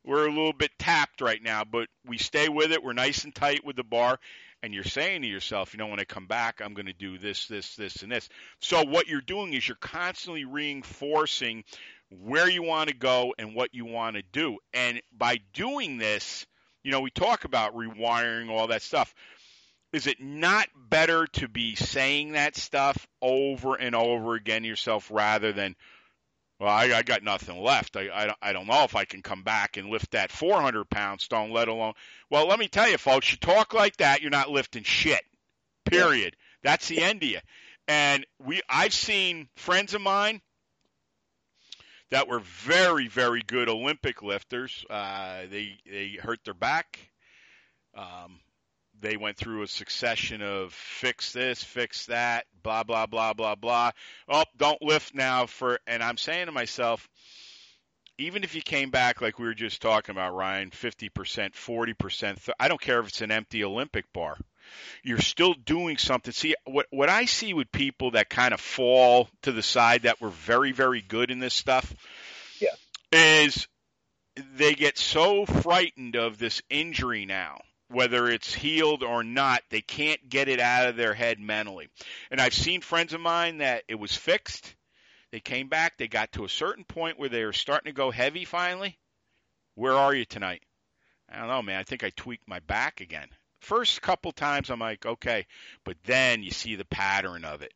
[0.05, 2.83] we're a little bit tapped right now, but we stay with it.
[2.83, 4.19] We're nice and tight with the bar
[4.63, 7.19] and you're saying to yourself, you know, when I come back, I'm going to do
[7.19, 8.29] this, this, this, and this.
[8.61, 11.65] So what you're doing is you're constantly reinforcing
[12.11, 14.59] where you want to go and what you want to do.
[14.73, 16.47] And by doing this,
[16.83, 19.15] you know, we talk about rewiring all that stuff.
[19.93, 25.53] Is it not better to be saying that stuff over and over again yourself rather
[25.53, 25.77] than,
[26.59, 27.97] well, I, I got nothing left.
[27.97, 31.21] I, I, I don't know if I can come back and lift that 400 pound
[31.21, 31.93] stone, let alone.
[32.31, 35.23] Well, let me tell you, folks, you talk like that, you're not lifting shit.
[35.85, 36.37] Period.
[36.39, 36.71] Yeah.
[36.71, 37.41] That's the end of you.
[37.87, 40.41] And we, I've seen friends of mine
[42.13, 44.85] that were very, very good Olympic lifters.
[44.89, 46.99] Uh, they they hurt their back.
[47.97, 48.39] Um,
[49.01, 53.93] they went through a succession of fix this, fix that, blah blah blah blah blah.
[54.29, 57.09] Oh, don't lift now for and I'm saying to myself,
[58.19, 62.69] even if you came back like we were just talking about, Ryan, 50%, 40%, I
[62.69, 64.37] don't care if it's an empty Olympic bar.
[65.03, 66.33] You're still doing something.
[66.33, 70.21] See, what what I see with people that kind of fall to the side that
[70.21, 71.93] were very very good in this stuff
[72.61, 72.75] yeah.
[73.11, 73.67] is
[74.57, 77.59] they get so frightened of this injury now
[77.93, 81.89] whether it's healed or not, they can't get it out of their head mentally.
[82.31, 84.75] And I've seen friends of mine that it was fixed.
[85.31, 88.11] They came back, they got to a certain point where they were starting to go
[88.11, 88.99] heavy finally.
[89.75, 90.63] Where are you tonight?
[91.31, 91.79] I don't know, man.
[91.79, 93.29] I think I tweaked my back again.
[93.63, 95.47] First couple times I'm like, okay,
[95.85, 97.73] but then you see the pattern of it.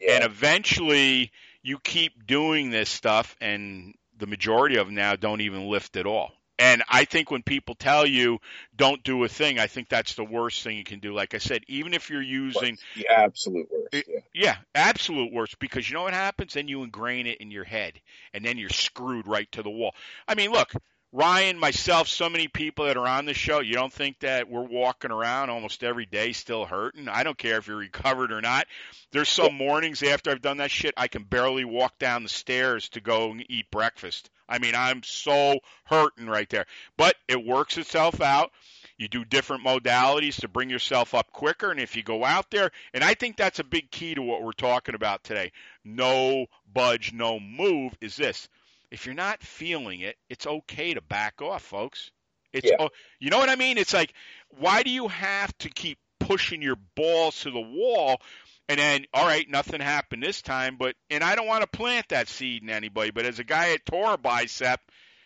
[0.00, 0.14] Yeah.
[0.14, 5.68] And eventually you keep doing this stuff and the majority of them now don't even
[5.68, 6.30] lift at all.
[6.56, 8.38] And I think when people tell you
[8.76, 11.12] don't do a thing, I think that's the worst thing you can do.
[11.12, 14.06] Like I said, even if you're using the absolute worst.
[14.08, 14.20] Yeah.
[14.32, 16.54] yeah, absolute worst because you know what happens?
[16.54, 18.00] Then you ingrain it in your head
[18.32, 19.96] and then you're screwed right to the wall.
[20.28, 20.72] I mean, look,
[21.16, 24.64] Ryan, myself, so many people that are on the show, you don't think that we're
[24.64, 27.06] walking around almost every day still hurting?
[27.06, 28.66] I don't care if you're recovered or not.
[29.12, 32.88] There's some mornings after I've done that shit, I can barely walk down the stairs
[32.90, 34.28] to go and eat breakfast.
[34.48, 36.66] I mean, I'm so hurting right there.
[36.96, 38.50] But it works itself out.
[38.98, 41.70] You do different modalities to bring yourself up quicker.
[41.70, 44.42] And if you go out there, and I think that's a big key to what
[44.42, 45.52] we're talking about today
[45.84, 48.48] no budge, no move is this
[48.94, 52.12] if you're not feeling it, it's okay to back off, folks.
[52.52, 52.86] It's yeah.
[53.18, 53.76] you know what I mean?
[53.76, 54.14] It's like
[54.58, 58.20] why do you have to keep pushing your balls to the wall
[58.68, 62.08] and then all right, nothing happened this time, but and I don't want to plant
[62.10, 64.80] that seed in anybody, but as a guy at tore a bicep,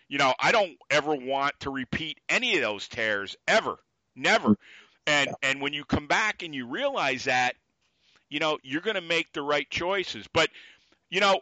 [0.09, 3.77] you know, I don't ever want to repeat any of those tears ever.
[4.17, 4.57] Never.
[5.07, 5.51] And yeah.
[5.51, 7.55] and when you come back and you realize that,
[8.31, 10.27] you know, you're going to make the right choices.
[10.33, 10.49] But
[11.11, 11.41] you know,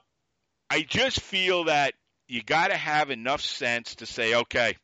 [0.68, 1.94] I just feel that
[2.28, 4.76] you got to have enough sense to say, okay,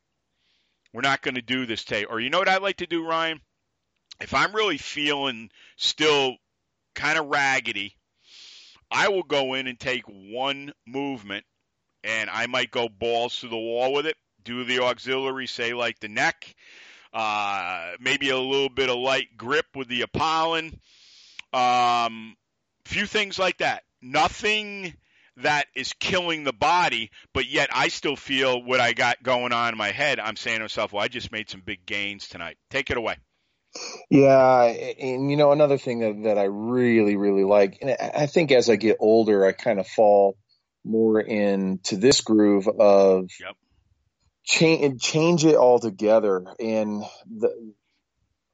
[0.93, 2.05] we're not going to do this today.
[2.05, 3.41] Or you know what I like to do, Ryan?
[4.21, 6.37] If I'm really feeling still
[6.95, 7.97] kind of raggedy,
[8.91, 11.45] I will go in and take one movement
[12.05, 15.99] and I might go balls to the wall with it, do the auxiliary, say like
[15.99, 16.55] the neck,
[17.13, 20.79] uh, maybe a little bit of light grip with the Apollon,
[21.53, 22.37] um,
[22.85, 23.83] few things like that.
[24.03, 24.95] Nothing
[25.39, 29.73] that is killing the body, but yet I still feel what I got going on
[29.73, 30.21] in my head.
[30.21, 32.59] I'm saying to myself, well, I just made some big gains tonight.
[32.71, 33.17] Take it away.
[34.11, 38.53] Yeah, and you know another thing that, that I really really like, and I think
[38.53, 40.37] as I get older, I kind of fall
[40.85, 43.57] more into this groove of yep.
[44.45, 47.73] change change it altogether, and the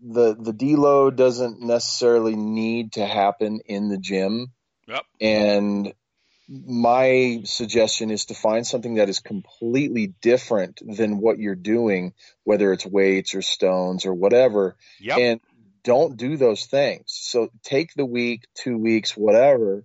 [0.00, 4.52] the the deload doesn't necessarily need to happen in the gym.
[4.86, 5.04] Yep.
[5.20, 5.92] And
[6.48, 12.72] my suggestion is to find something that is completely different than what you're doing, whether
[12.72, 14.76] it's weights or stones or whatever.
[15.00, 15.18] Yep.
[15.18, 15.40] And
[15.84, 17.04] don't do those things.
[17.06, 19.84] So take the week, two weeks, whatever,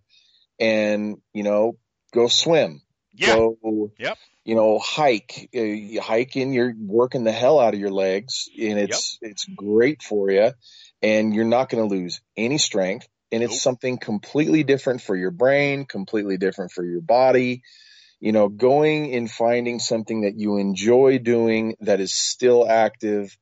[0.60, 1.78] and, you know,
[2.14, 2.82] go swim.
[3.14, 3.36] Yeah.
[3.36, 4.18] Go, yep.
[4.46, 5.50] You know, hike.
[5.56, 9.32] Uh, you hike and you're working the hell out of your legs, and it's yep.
[9.32, 10.52] it's great for you.
[11.02, 13.62] And you're not going to lose any strength and it's nope.
[13.62, 17.64] something completely different for your brain, completely different for your body.
[18.24, 23.38] you know, going and finding something that you enjoy doing that is still active,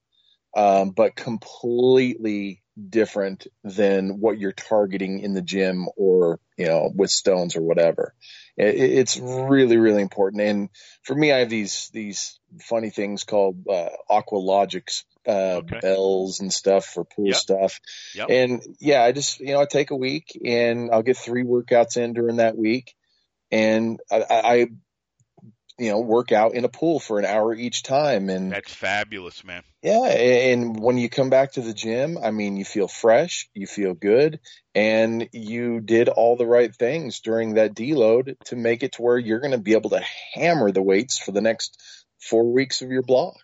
[0.58, 7.12] um, but completely different than what you're targeting in the gym or, you know, with
[7.12, 8.16] stones or whatever.
[8.58, 10.42] It, it's really, really important.
[10.42, 10.70] And
[11.04, 15.80] for me, I have these, these funny things called, uh, AquaLogix, uh, Okay.
[15.82, 17.36] bells and stuff for pool Yep.
[17.36, 17.80] stuff.
[18.16, 18.30] Yep.
[18.30, 21.98] And yeah, I just, you know, I take a week and I'll get three workouts
[21.98, 22.96] in during that week.
[23.52, 24.68] And I, I, I,
[25.78, 28.30] you know, work out in a pool for an hour each time.
[28.30, 29.64] And That's fabulous, man.
[29.82, 33.66] yeah, and when you come back to the gym, I mean, you feel fresh, you
[33.66, 34.40] feel good,
[34.76, 39.18] and you did all the right things during that deload to make it to where
[39.18, 40.04] you're going to be able to
[40.34, 41.82] hammer the weights for the next
[42.20, 43.38] four weeks of your block.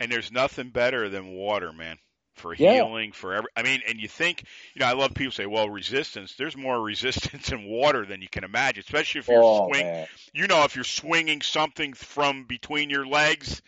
[0.00, 1.98] And there's nothing better than water, man,
[2.34, 2.86] for Yeah.
[2.86, 3.48] healing, for every.
[3.56, 6.34] I mean, and you think, you know, I love people say, well, resistance.
[6.34, 9.84] There's more resistance in water than you can imagine, especially if you're Oh, swing.
[9.84, 10.08] man.
[10.32, 13.62] You know, if you're swinging something from between your legs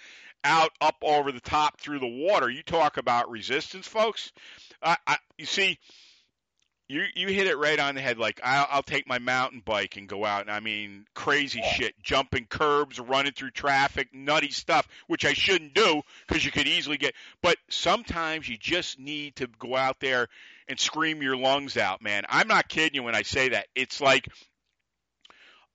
[0.44, 2.48] out, up over the top through the water.
[2.50, 4.32] You talk about resistance, folks.
[4.82, 5.78] I, I, you see,
[6.88, 8.18] you you hit it right on the head.
[8.18, 11.94] Like I'll, I'll take my mountain bike and go out, and I mean crazy shit,
[12.02, 16.96] jumping curbs, running through traffic, nutty stuff, which I shouldn't do because you could easily
[16.96, 17.14] get.
[17.42, 20.28] But sometimes you just need to go out there
[20.66, 22.24] and scream your lungs out, man.
[22.28, 23.66] I'm not kidding you when I say that.
[23.74, 24.26] It's like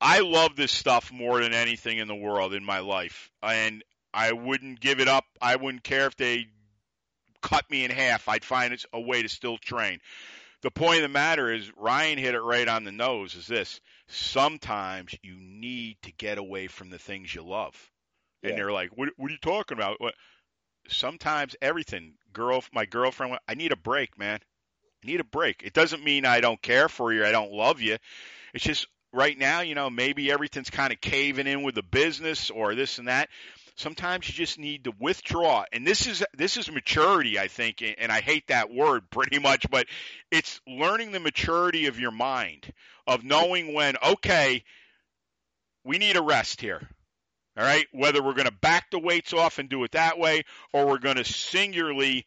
[0.02, 4.34] I love this stuff more than anything in the world in my life, and I
[4.34, 5.26] wouldn't give it up.
[5.40, 6.48] I wouldn't care if they
[7.44, 8.28] cut me in half.
[8.28, 10.00] I'd find a way to still train.
[10.64, 13.36] The point of the matter is, Ryan hit it right on the nose.
[13.36, 13.82] Is this?
[14.08, 17.92] Sometimes you need to get away from the things you love,
[18.42, 18.56] and Yeah.
[18.56, 19.10] they're like, "What?
[19.18, 20.16] What are you talking about?" What?
[20.88, 22.18] Sometimes everything.
[22.32, 23.32] Girl, my girlfriend.
[23.32, 24.40] went, I need a break, man.
[25.04, 25.64] I need a break.
[25.64, 27.26] It doesn't mean I don't care for you.
[27.26, 27.98] I don't love you.
[28.54, 32.50] It's just right now, you know, maybe everything's kind of caving in with the business
[32.50, 33.30] or this and that.
[33.76, 38.12] Sometimes you just need to withdraw, and this is this is maturity, I think, and
[38.12, 39.88] I hate that word pretty much, but
[40.32, 42.72] it's learning the maturity of your mind
[43.08, 44.64] of knowing when okay,
[45.84, 46.88] we need a rest here.
[47.56, 50.44] All right, whether we're going to back the weights off and do it that way,
[50.72, 52.26] or we're going to singularly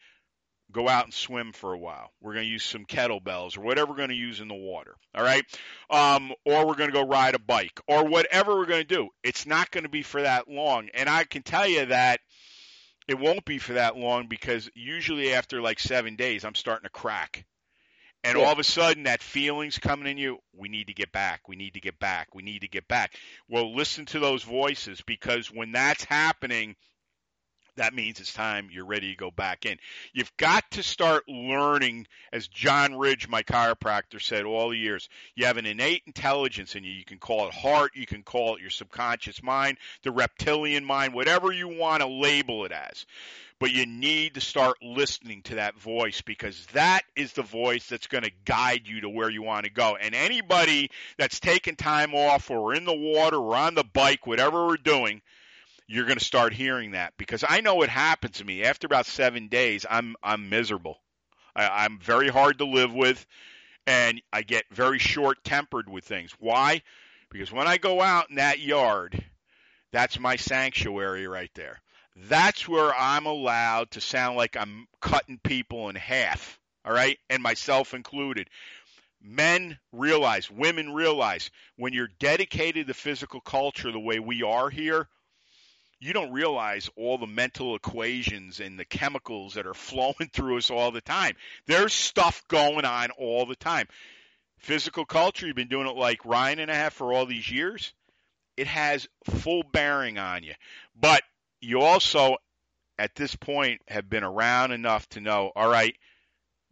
[0.73, 2.11] go out and swim for a while.
[2.21, 4.97] We're going to use some kettlebells or whatever we're going to use in the water.
[5.15, 5.45] All right.
[5.91, 9.09] Um, or we're going to go ride a bike or whatever we're going to do.
[9.23, 10.89] It's not going to be for that long.
[10.95, 12.21] And I can tell you that
[13.07, 16.91] it won't be for that long because usually after like seven days, I'm starting to
[16.91, 17.45] crack.
[18.25, 18.45] And Yeah.
[18.47, 20.39] all of a sudden, that feeling's coming in you.
[20.53, 21.49] We need to get back.
[21.49, 22.35] We need to get back.
[22.35, 23.15] We need to get back.
[23.49, 26.75] Well, listen to those voices because when that's happening,
[27.77, 29.79] that means it's time you're ready to go back in.
[30.13, 35.09] You've got to start learning, as John Ridge, my chiropractor, said all the years.
[35.35, 36.93] You have an innate intelligence in you.
[36.93, 41.15] You can call it heart, you can call it your subconscious mind, the reptilian mind,
[41.15, 43.07] whatever you want to label it as.
[43.59, 48.07] But you need to start listening to that voice because that is the voice that's
[48.07, 49.97] going to guide you to where you want to go.
[49.97, 54.67] And anybody that's taking time off or in the water or on the bike, whatever
[54.67, 55.23] we're doing,
[55.89, 59.07] you're going to start hearing that because I know what happened to me after about
[59.07, 59.87] seven days.
[59.89, 60.99] I'm I'm miserable.
[61.55, 63.25] I, I'm very hard to live with,
[63.87, 66.33] and I get very short tempered with things.
[66.39, 66.83] Why?
[67.31, 69.23] Because when I go out in that yard,
[69.93, 71.81] that's my sanctuary right there.
[72.17, 76.59] That's where I'm allowed to sound like I'm cutting people in half.
[76.85, 78.49] All right, and myself included.
[79.21, 85.09] Men realize, women realize, when you're dedicated to physical culture the way we are here,
[85.99, 90.71] you don't realize all the mental equations and the chemicals that are flowing through us
[90.71, 91.35] all the time.
[91.67, 93.89] There's stuff going on all the time.
[94.59, 97.93] Physical culture, you've been doing it like Ryan and I have for all these years.
[98.57, 100.55] It has full bearing on you.
[100.99, 101.23] But
[101.61, 102.37] you also,
[102.99, 105.95] at this point, have been around enough to know, all right,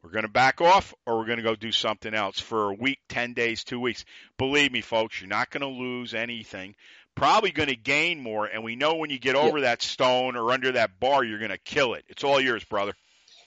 [0.02, 2.74] we're going to back off or we're going to go do something else for a
[2.74, 4.04] week, 10 days, two weeks.
[4.38, 6.74] Believe me, folks, you're not going to lose anything
[7.14, 8.46] probably going to gain more.
[8.46, 11.50] And we know when you get over that stone or under that bar, you're going
[11.50, 12.04] to kill it.
[12.08, 12.94] It's all yours, brother.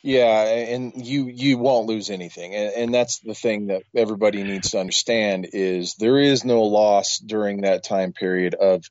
[0.03, 4.71] Yeah, and you you won't lose anything, and, and that's the thing that everybody needs
[4.71, 8.85] to understand is there is no loss during that time period of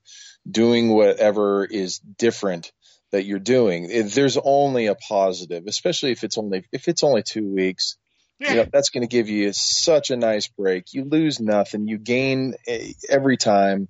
[0.50, 2.72] doing whatever is different
[3.12, 3.88] that you're doing.
[4.08, 7.96] There's only a positive, especially if it's only if it's only two weeks.
[8.38, 8.50] Yeah.
[8.50, 10.92] You know, that's going to give you such a nice break.
[10.92, 11.88] You lose nothing.
[11.88, 13.88] You gain eh, every time.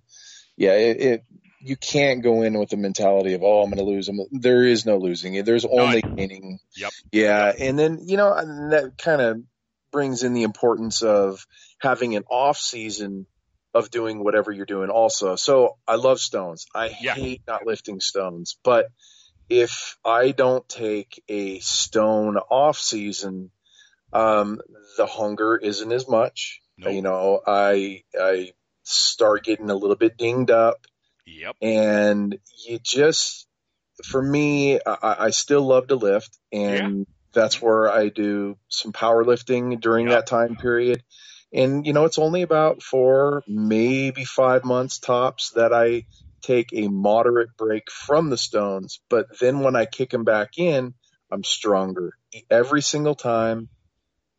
[0.56, 1.24] Yeah, it, it
[1.60, 4.08] you can't go in with the mentality of oh I'm going to lose.
[4.08, 5.42] I'm, there is no losing.
[5.44, 6.58] There's only gaining.
[6.76, 6.92] Yep.
[7.12, 9.42] Yeah, and then you know and that kind of
[9.92, 11.46] brings in the importance of
[11.80, 13.26] having an off season
[13.74, 15.36] of doing whatever you're doing also.
[15.36, 16.66] So I love stones.
[16.74, 17.14] I Yeah.
[17.14, 18.86] hate not lifting stones, but
[19.48, 23.50] if I don't take a stone off season,
[24.12, 24.60] um,
[24.96, 26.62] the hunger isn't as much.
[26.78, 26.94] Nope.
[26.94, 28.52] You know, I I
[28.86, 30.86] start getting a little bit dinged up,
[31.26, 31.56] Yep.
[31.60, 33.46] and you just,
[34.04, 39.80] for me, I, I still love to lift, and that's where I do some powerlifting
[39.80, 40.16] during Yep.
[40.16, 41.02] that time period.
[41.52, 46.04] And you know, it's only about four, maybe five months tops that I
[46.42, 49.00] take a moderate break from the stones.
[49.10, 50.94] But then when I kick them back in,
[51.30, 52.12] I'm stronger
[52.50, 53.68] every single time.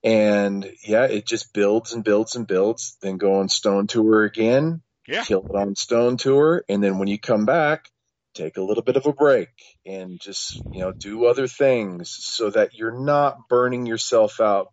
[0.03, 2.97] And yeah, it just builds and builds and builds.
[3.01, 5.23] Then go on stone tour again, Yeah.
[5.23, 6.63] kill it on stone tour.
[6.69, 7.89] And then when you come back,
[8.33, 9.49] take a little bit of a break
[9.85, 14.71] and just, you know, do other things so that you're not burning yourself out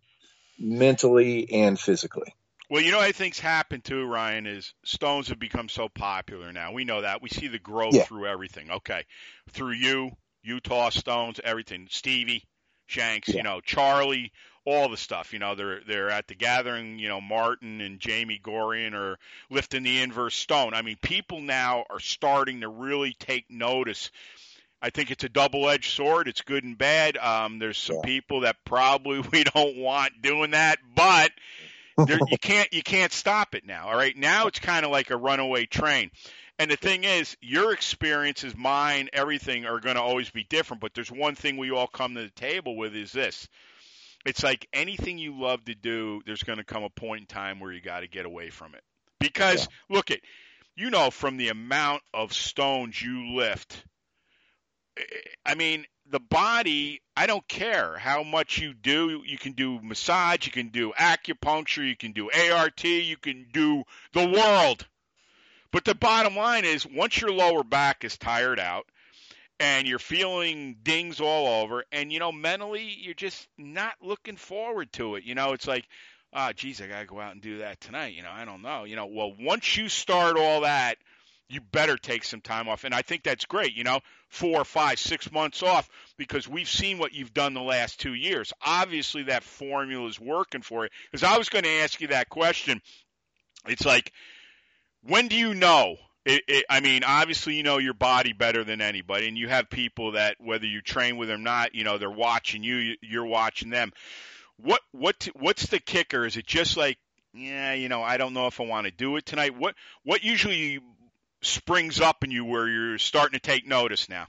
[0.59, 2.33] mentally and physically.
[2.69, 6.71] Well, you know, I think's happened too, Ryan, is stones have become so popular now.
[6.73, 7.21] We know that.
[7.21, 8.05] We see the growth Yeah.
[8.05, 8.71] through everything.
[8.71, 9.05] Okay.
[9.51, 10.11] Through you,
[10.43, 11.87] Utah Stones, everything.
[11.91, 12.43] Stevie,
[12.87, 13.37] Shanks, Yeah.
[13.37, 14.31] you know, Charlie,
[14.65, 15.33] all the stuff.
[15.33, 19.17] You know, they're they're at the gathering, you know, Martin and Jamie Gorian are
[19.49, 20.73] lifting the Inver stone.
[20.73, 24.11] I mean, people now are starting to really take notice.
[24.81, 26.27] I think it's a double edged sword.
[26.27, 27.17] It's good and bad.
[27.17, 28.01] Um, there's some Yeah.
[28.01, 31.31] people that probably we don't want doing that, but
[32.05, 33.87] there, you can't you can't stop it now.
[33.89, 36.11] All right, now it's kind of like a runaway train.
[36.59, 40.81] And the thing is, your experiences, mine, everything are going to always be different.
[40.81, 43.47] But there's one thing we all come to the table with is this:
[44.25, 46.21] it's like anything you love to do.
[46.25, 48.73] There's going to come a point in time where you got to get away from
[48.73, 48.83] it.
[49.19, 50.19] Because look at,
[50.75, 53.85] you know, from the amount of stones you lift.
[55.45, 59.21] I mean, the body, I don't care how much you do.
[59.25, 63.83] You can do massage, you can do acupuncture, you can do ART, you can do
[64.13, 64.87] the world.
[65.71, 68.85] But the bottom line is once your lower back is tired out
[69.59, 74.91] and you're feeling dings all over, and, you know, mentally, you're just not looking forward
[74.93, 75.23] to it.
[75.23, 75.87] You know, it's like,
[76.33, 78.13] ah, geez, I got to go out and do that tonight.
[78.13, 78.83] You know, I don't know.
[78.83, 80.97] You know, well, once you start all that,
[81.47, 82.83] you better take some time off.
[82.83, 83.99] And I think that's great, you know,
[84.29, 85.87] four, five, six months off
[86.17, 88.51] because we've seen what you've done the last two years.
[88.65, 90.89] Obviously, that formula is working for you.
[91.11, 92.81] Because I was going to ask you that question.
[93.67, 94.11] It's like,
[95.03, 95.97] when do you know?
[96.25, 99.69] It, it, I mean, obviously, you know your body better than anybody, and you have
[99.69, 103.25] people that, whether you train with them or not, you know, they're watching you, you're
[103.25, 103.91] watching them.
[104.57, 106.25] What, what, what's the kicker?
[106.25, 106.97] Is it just like,
[107.33, 109.55] yeah, you know, I don't know if I want to do it tonight?
[109.55, 110.79] What, what usually
[111.41, 114.25] springs up in you where you're starting to take notice now?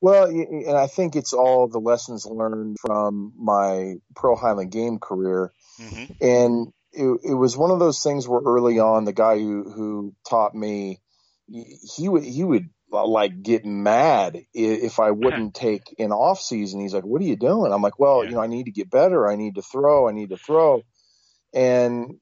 [0.00, 5.52] Well, and I think it's all the lessons learned from my pro Highland game career.
[5.78, 9.70] hmm And it, it was one of those things where early on, the guy who,
[9.70, 11.00] who taught me,
[11.50, 16.40] he- he would, he would uh, like get mad if I wouldn't take an off
[16.40, 16.80] season.
[16.80, 17.72] He's like, what are you doing?
[17.72, 18.30] I'm like, well, Yeah.
[18.30, 19.28] you know, I need to get better.
[19.28, 20.08] I need to throw.
[20.08, 20.82] I need to throw.
[21.52, 22.14] And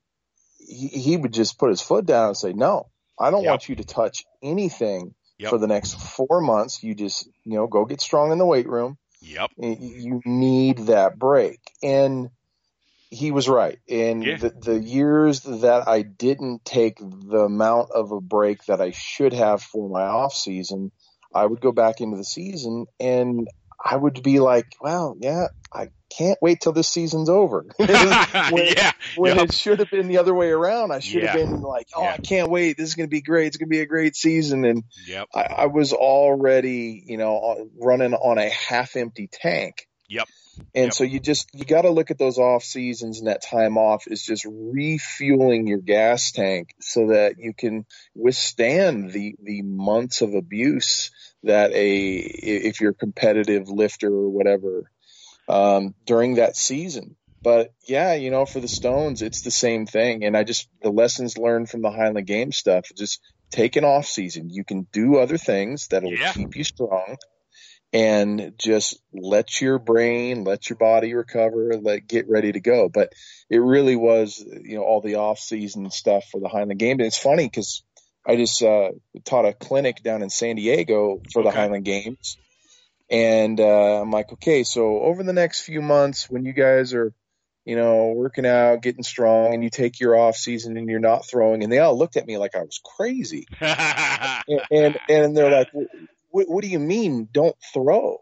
[0.58, 3.50] he, he would just put his foot down and say, no, I don't Yep.
[3.50, 5.50] want you to touch anything Yep.
[5.50, 6.82] for the next four months.
[6.82, 8.96] You just, you know, go get strong in the weight room.
[9.20, 9.50] Yep.
[9.58, 11.60] You need that break.
[11.82, 12.30] And
[13.12, 13.78] he was right.
[13.90, 14.36] And Yeah.
[14.38, 19.34] the, the years that I didn't take the amount of a break that I should
[19.34, 20.92] have for my off season,
[21.34, 23.46] I would go back into the season and
[23.84, 27.64] I would be like, well, yeah, I can't wait till this season's over.
[27.76, 28.92] when yeah.
[29.16, 29.44] when Yep.
[29.44, 30.90] it should have been the other way around.
[30.92, 32.12] I should have been like, oh, Yeah.
[32.14, 32.76] I can't wait.
[32.78, 33.48] This is going to be great.
[33.48, 34.64] It's going to be a great season.
[34.64, 35.28] And Yep.
[35.34, 39.86] I, I was already, you know, uh, running on a half empty tank.
[40.08, 40.28] Yep.
[40.74, 40.92] And Yep.
[40.94, 44.04] so you just, you got to look at those off seasons and that time off
[44.06, 47.84] is just refueling your gas tank so that you can
[48.14, 51.10] withstand the, the months of abuse
[51.42, 54.90] that a, if you're a competitive lifter or whatever,
[55.48, 57.16] um, during that season.
[57.42, 60.24] But yeah, you know, for the Stones, it's the same thing.
[60.24, 64.06] And I just, the lessons learned from the Highland Games stuff, just take an off
[64.06, 64.48] season.
[64.48, 66.32] You can do other things that'll Yeah.
[66.32, 67.16] keep you strong
[67.92, 72.88] and just let your brain, let your body recover, let get ready to go.
[72.88, 73.12] But
[73.50, 76.98] it really was, you know, all the off season stuff for the Highland game.
[76.98, 77.82] And it's funny because
[78.26, 78.92] I just, uh,
[79.24, 81.58] taught a clinic down in San Diego for the Okay.
[81.58, 82.38] Highland games.
[83.10, 87.12] And, uh, I'm like, okay, so over the next few months when you guys are,
[87.66, 91.26] you know, working out, getting strong and you take your off season and you're not
[91.26, 95.50] throwing and they all looked at me like I was crazy and and, and they're
[95.50, 95.68] like,
[96.32, 98.18] what, what do you mean don't throw?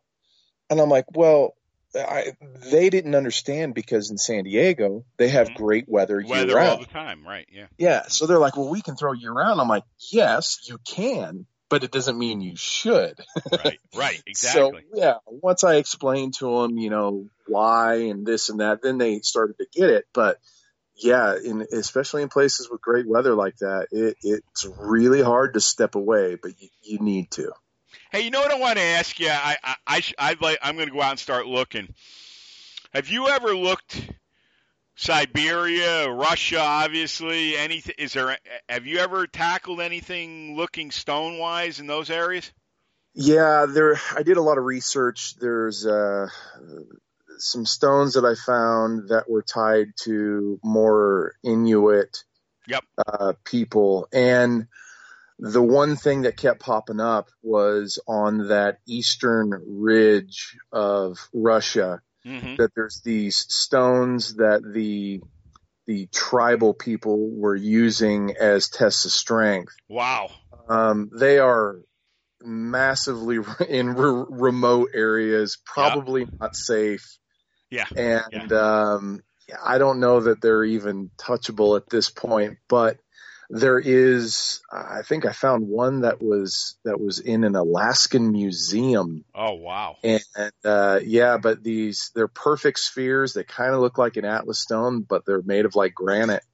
[0.68, 1.54] And I'm like, well,
[1.94, 2.34] I,
[2.70, 5.54] they didn't understand because in San Diego they have Mhm.
[5.54, 7.48] great weather, year Weather all the time, right?
[7.50, 7.66] Yeah.
[7.78, 9.60] Yeah, so they're like, well, we can throw year round.
[9.60, 9.82] I'm like,
[10.12, 13.18] yes, you can, but it doesn't mean you should.
[13.50, 13.80] Right.
[13.96, 14.22] Right.
[14.26, 14.84] Exactly.
[14.90, 18.98] So yeah, once I explained to them, you know, why and this and that, then
[18.98, 20.04] they started to get it.
[20.14, 20.38] But
[20.94, 25.60] yeah, in especially in places with great weather like that, it, it's really hard to
[25.60, 27.52] step away, but you, you need to.
[28.10, 29.28] Hey, you know what I want to ask you?
[29.28, 31.94] I I, I sh- I'd like I'm going to go out and start looking.
[32.92, 34.10] Have you ever looked
[34.96, 36.58] Siberia, Russia?
[36.58, 38.36] Obviously, anything is there?
[38.68, 42.50] Have you ever tackled anything looking stone wise in those areas?
[43.14, 44.00] Yeah, there.
[44.16, 45.34] I did a lot of research.
[45.40, 46.26] There's uh,
[47.38, 52.24] some stones that I found that were tied to more Inuit
[52.66, 52.84] Yep.
[53.06, 54.66] uh, people, and
[55.40, 62.56] the one thing that kept popping up was on that eastern ridge of Russia Mm-hmm.
[62.56, 65.22] that there's these stones that the
[65.86, 69.74] the tribal people were using as tests of strength.
[69.88, 70.30] Wow.
[70.68, 71.80] Um, they are
[72.42, 73.38] massively
[73.68, 77.18] in re- remote areas, probably not safe.
[77.70, 77.86] Yeah.
[77.96, 79.22] And um,
[79.64, 82.98] I don't know that they're even touchable at this point, but
[83.50, 84.60] there is.
[84.72, 89.96] I think I found one that was that was in an Alaskan museum, Oh wow.
[90.04, 90.22] and
[90.64, 93.34] uh, yeah, but these they're perfect spheres.
[93.34, 96.44] They kind of look like an atlas stone, but they're made of like granite.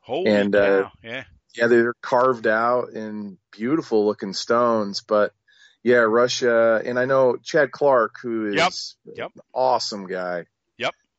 [0.00, 0.60] Holy And, cow.
[0.60, 1.24] uh, yeah.
[1.54, 5.02] yeah, they're carved out in beautiful looking stones.
[5.06, 5.34] But
[5.82, 9.30] yeah, Russia, and I know Chad Clark, who is Yep, yep.
[9.34, 10.46] an awesome guy.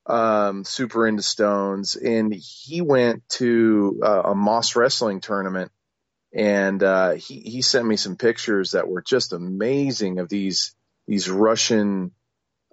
[0.06, 5.72] Um, super into stones, and he went to uh, a Mas wrestling tournament,
[6.34, 10.74] and uh, he he sent me some pictures that were just amazing of these
[11.08, 12.12] these Russian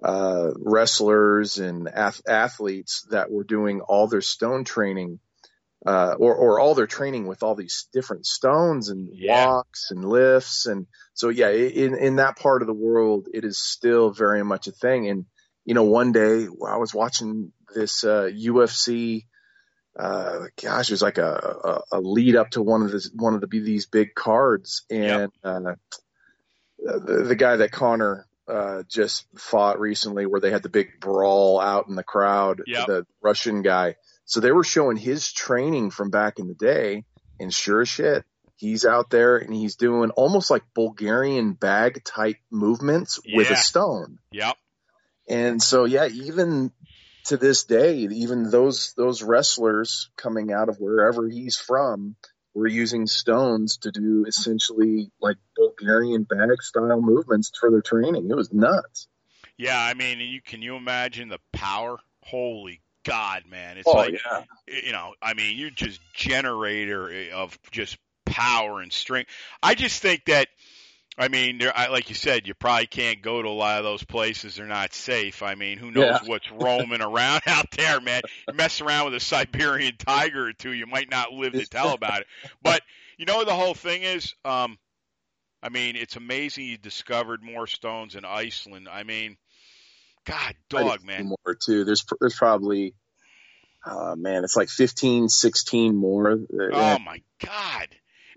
[0.02, 5.18] uh, wrestlers and ath- athletes that were doing all their stone training
[5.86, 9.46] uh, or, or all their training with all these different stones and Yeah.
[9.46, 10.66] walks and lifts.
[10.66, 14.66] And so, yeah, in, in that part of the world, it is still very much
[14.66, 15.08] a thing.
[15.08, 15.26] And,
[15.66, 19.26] you know, one day I was watching this, uh, UFC,
[19.98, 23.34] uh, gosh, it was like a, a, a lead up to one of the one
[23.34, 24.84] of the, these big cards.
[24.90, 25.74] And, uh,
[26.78, 31.58] the, the guy that Conor, uh, just fought recently where they had the big brawl
[31.60, 32.86] out in the crowd, Yep.
[32.86, 33.96] the Russian guy.
[34.24, 37.04] So they were showing his training from back in the day,
[37.40, 38.24] and sure as shit,
[38.56, 44.18] he's out there and he's doing almost like Bulgarian bag type movements with a stone.
[44.30, 44.56] Yep.
[45.28, 46.72] And so, yeah, even
[47.26, 52.16] to this day, even those those wrestlers coming out of wherever he's from
[52.54, 58.30] were using stones to do essentially like Bulgarian bag style movements for their training.
[58.30, 59.08] It was nuts.
[59.58, 59.78] Yeah.
[59.78, 61.98] I mean, you can you imagine the power?
[62.22, 63.78] Holy God, man!
[63.78, 64.42] It's Oh, like yeah.
[64.66, 69.30] you know, I mean, you're just generator eh, of just power and strength.
[69.62, 70.48] I just think that,
[71.18, 73.84] I mean, there, I, like you said, you probably can't go to a lot of
[73.84, 74.56] those places.
[74.56, 75.42] They're not safe.
[75.42, 76.28] I mean, who knows Yeah.
[76.28, 78.20] what's roaming around out there, man?
[78.46, 81.92] You mess around with a Siberian tiger or two, you might not live to tell
[81.92, 82.26] about it.
[82.62, 82.82] But
[83.16, 84.34] you know, the whole thing is.
[84.44, 84.78] Um,
[85.62, 88.88] I mean, it's amazing you discovered more stones in Iceland.
[88.88, 89.36] I mean,
[90.24, 91.26] God, dog, man.
[91.26, 91.84] More too.
[91.84, 92.94] There's there's probably,
[93.84, 96.38] uh, man, it's like 15, 16 more.
[96.72, 97.88] Oh my God!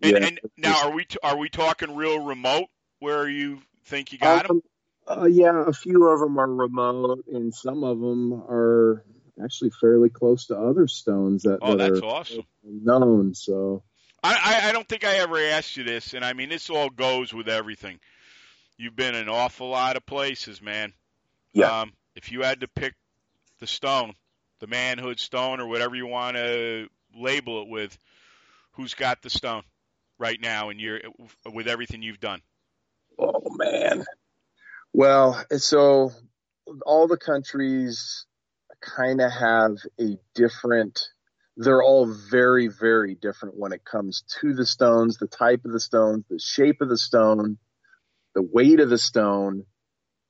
[0.02, 0.28] And, Yeah.
[0.28, 2.68] and now, are we t- are we talking real remote
[3.00, 4.62] where you think you got them?
[5.08, 9.04] Um, uh, yeah, a few of them are remote, and some of them are
[9.44, 12.44] actually fairly close to other stones that, Oh, that that's are awesome.
[12.64, 13.34] known.
[13.34, 13.84] So
[14.24, 16.90] I, I I don't think I ever asked you this, and I mean this all
[16.90, 18.00] goes with everything.
[18.78, 20.94] You've been an awful lot of places, man.
[21.54, 21.82] Yeah.
[21.82, 22.94] Um, if you had to pick
[23.60, 24.14] the stone,
[24.60, 27.98] the manhood stone, or whatever you want to label it with,
[28.74, 29.64] who's got the stone
[30.20, 31.00] right now, and you're
[31.52, 32.42] with everything you've done?
[33.18, 34.06] Oh man.
[34.94, 36.12] Well, so
[36.86, 38.26] all the countries
[38.82, 41.00] kind of have a different
[41.58, 45.80] they're all very very different when it comes to the stones, the type of the
[45.80, 47.58] stones, the shape of the stone,
[48.36, 49.66] the weight of the stone.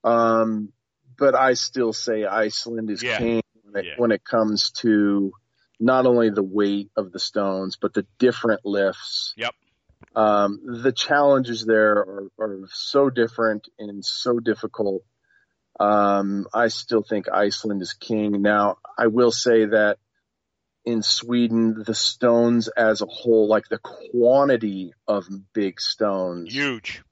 [0.04, 0.72] Um
[1.18, 3.18] but I still say Iceland is Yeah.
[3.18, 3.94] king when it, Yeah.
[3.98, 5.32] when it comes to
[5.80, 9.34] not only the weight of the stones, but the different lifts.
[9.38, 9.54] Yep.
[10.16, 15.04] Um, the challenges there are, are so different and so difficult.
[15.80, 18.42] Um, I still think Iceland is king.
[18.42, 19.98] Now, I will say that
[20.86, 27.04] in Sweden, the stones as a whole, like the quantity of big stones, Huge.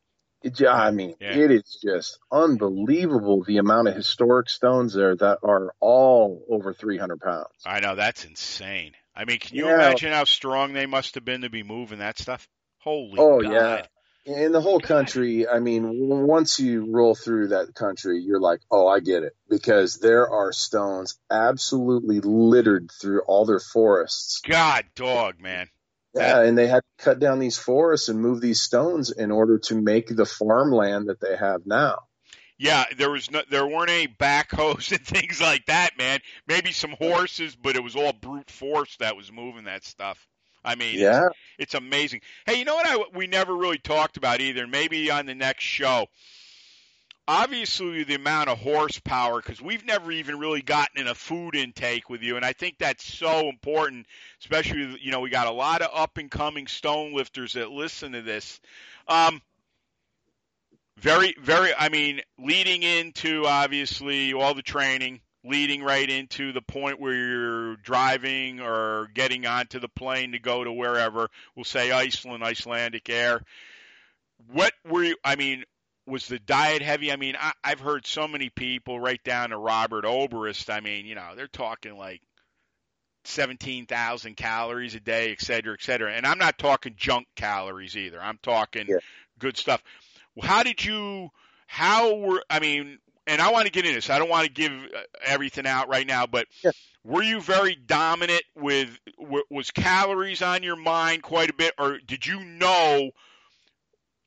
[0.43, 1.37] It, I mean, Yeah.
[1.37, 7.19] it is just unbelievable the amount of historic stones there that are all over 300
[7.19, 7.47] pounds.
[7.65, 8.93] I know that's insane.
[9.15, 9.75] I mean, can you Yeah.
[9.75, 12.47] imagine how strong they must have been to be moving that stuff?
[12.87, 13.51] Holy Oh, God.
[13.51, 13.85] yeah.
[14.43, 18.87] In the whole country, I mean, once you roll through that country, you're like, oh,
[18.87, 19.35] I get it.
[19.49, 24.39] Because there are stones absolutely littered through all their forests.
[24.47, 25.67] God, dog, man.
[26.15, 29.59] Yeah, and they had to cut down these forests and move these stones in order
[29.65, 32.03] to make the farmland that they have now.
[32.57, 36.21] Yeah, there was no, there weren't any backhoes and things like that, man.
[36.47, 40.25] Maybe some horses, but it was all brute force that was moving that stuff.
[40.67, 41.29] I mean, it's- Yeah.
[41.57, 42.21] it's amazing.
[42.45, 42.85] Hey, you know what?
[42.85, 44.67] I we never really talked about either.
[44.67, 46.07] Maybe on the next show.
[47.29, 52.09] Obviously, the amount of horsepower, because we've never even really gotten in a food intake
[52.09, 54.07] with you, and I think that's so important.
[54.39, 58.13] Especially, you know, we got a lot of up and coming stone lifters that listen
[58.13, 58.61] to this.
[59.09, 59.41] Um,
[60.97, 61.73] very, very.
[61.77, 67.75] I mean, leading into obviously all the training, leading right into the point where you're
[67.77, 71.29] driving or getting onto the plane to go to wherever.
[71.55, 73.41] We'll say Iceland, Icelandic Air.
[74.51, 75.17] What were you?
[75.23, 75.63] I mean,
[76.05, 77.11] was the diet heavy?
[77.11, 80.69] I mean, I, I've heard so many people, right down to Robert Oberst.
[80.69, 82.21] I mean, you know, they're talking like
[83.25, 86.13] seventeen thousand calories a day, et cetera, et cetera.
[86.13, 88.21] And I'm not talking junk calories either.
[88.21, 88.97] I'm talking Yeah.
[89.39, 89.83] good stuff.
[90.41, 91.29] How did you?
[91.65, 92.43] How were?
[92.49, 94.09] I mean, and I want to get into this.
[94.09, 96.71] I don't want to give uh, everything out right now, but Yeah.
[97.03, 98.89] were you very dominant with?
[99.49, 103.11] Was calories on your mind quite a bit, or did you know?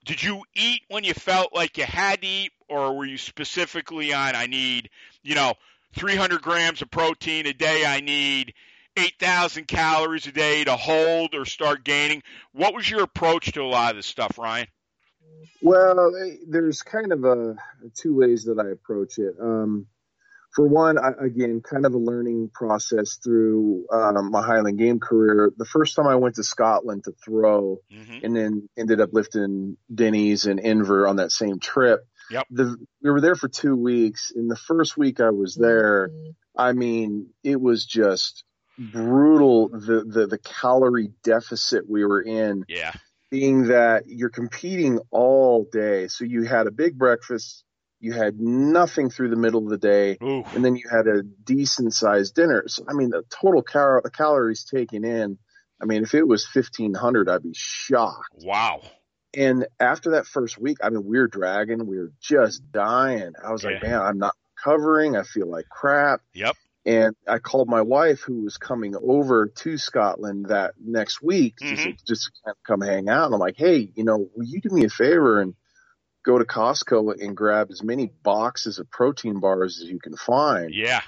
[0.05, 4.13] Did you eat when you felt like you had to eat, or were you specifically
[4.13, 4.35] on?
[4.35, 4.89] I need,
[5.23, 5.55] you know,
[5.95, 7.85] 300 grams of protein a day.
[7.85, 8.55] I need
[8.97, 12.23] 8,000 calories a day to hold or start gaining.
[12.53, 14.69] What was your approach to a lot of this stuff, Ryan?
[15.63, 17.57] Well, eh, there's kind of a
[17.95, 19.35] two ways that I approach it.
[19.41, 19.87] Um,
[20.55, 25.53] for one, I, again, kind of a learning process through um, my Highland game career.
[25.57, 28.25] The first time I went to Scotland to throw, Mm-hmm.
[28.25, 32.01] and then ended up lifting Dinnie's and Inver on that same trip.
[32.33, 32.47] Yep.
[32.51, 34.33] The, we were there for two weeks.
[34.35, 36.11] In the first week I was there,
[36.57, 38.45] I mean, it was just
[38.79, 39.69] brutal.
[39.69, 42.93] The, the, the calorie deficit we were in Yeah.
[43.31, 46.09] Being that you're competing all day.
[46.09, 47.65] So you had a big breakfast,
[48.01, 50.43] you had nothing through the middle of the day, Ooh.
[50.55, 52.65] and then you had a decent sized dinner.
[52.67, 55.39] So, I mean, the total cal- calories taken in,
[55.81, 58.43] I mean, if it was 1500, I'd be shocked.
[58.45, 58.83] Wow.
[59.35, 63.33] And after that first week, I mean, we were dragging, we were just dying.
[63.43, 65.17] I was like, man, I'm not recovering.
[65.17, 66.21] I feel like crap.
[66.35, 66.57] Yep.
[66.87, 71.65] And I called my wife, who was coming over to Scotland that next week, to
[71.65, 72.05] Mhm.
[72.07, 73.27] just of come hang out.
[73.27, 75.55] And I'm like, hey, you know, will you do me a favor and
[76.25, 80.75] go to Costco and grab as many boxes of protein bars as you can find?
[80.75, 81.03] Yeah.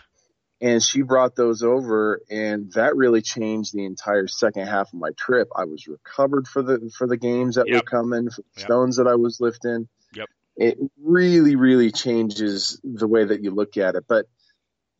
[0.60, 5.10] And she brought those over, and that really changed the entire second half of my
[5.16, 5.48] trip.
[5.56, 8.66] I was recovered for the for the games that were coming, for the Yep.
[8.66, 9.88] stones that I was lifting.
[10.14, 10.28] Yep.
[10.56, 14.04] It really, really changes the way that you look at it.
[14.06, 14.26] But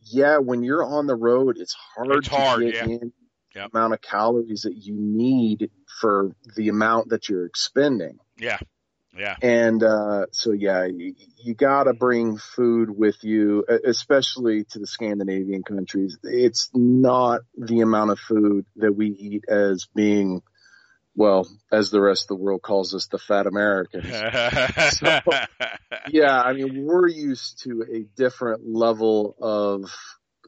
[0.05, 2.85] yeah, when you're on the road, it's hard It's to hard, get yeah.
[2.85, 3.13] in
[3.55, 3.71] Yep.
[3.73, 8.19] the amount of calories that you need for the amount that you're expending.
[8.39, 8.59] Yeah.
[9.15, 9.37] Yeah.
[9.43, 14.87] And uh, so, yeah, you, you got to bring food with you, especially to the
[14.87, 16.17] Scandinavian countries.
[16.23, 20.41] It's not the amount of food that we eat as being,
[21.15, 24.07] well, as the rest of the world calls us, the fat Americans.
[26.11, 29.91] yeah, I mean, we're used to a different level of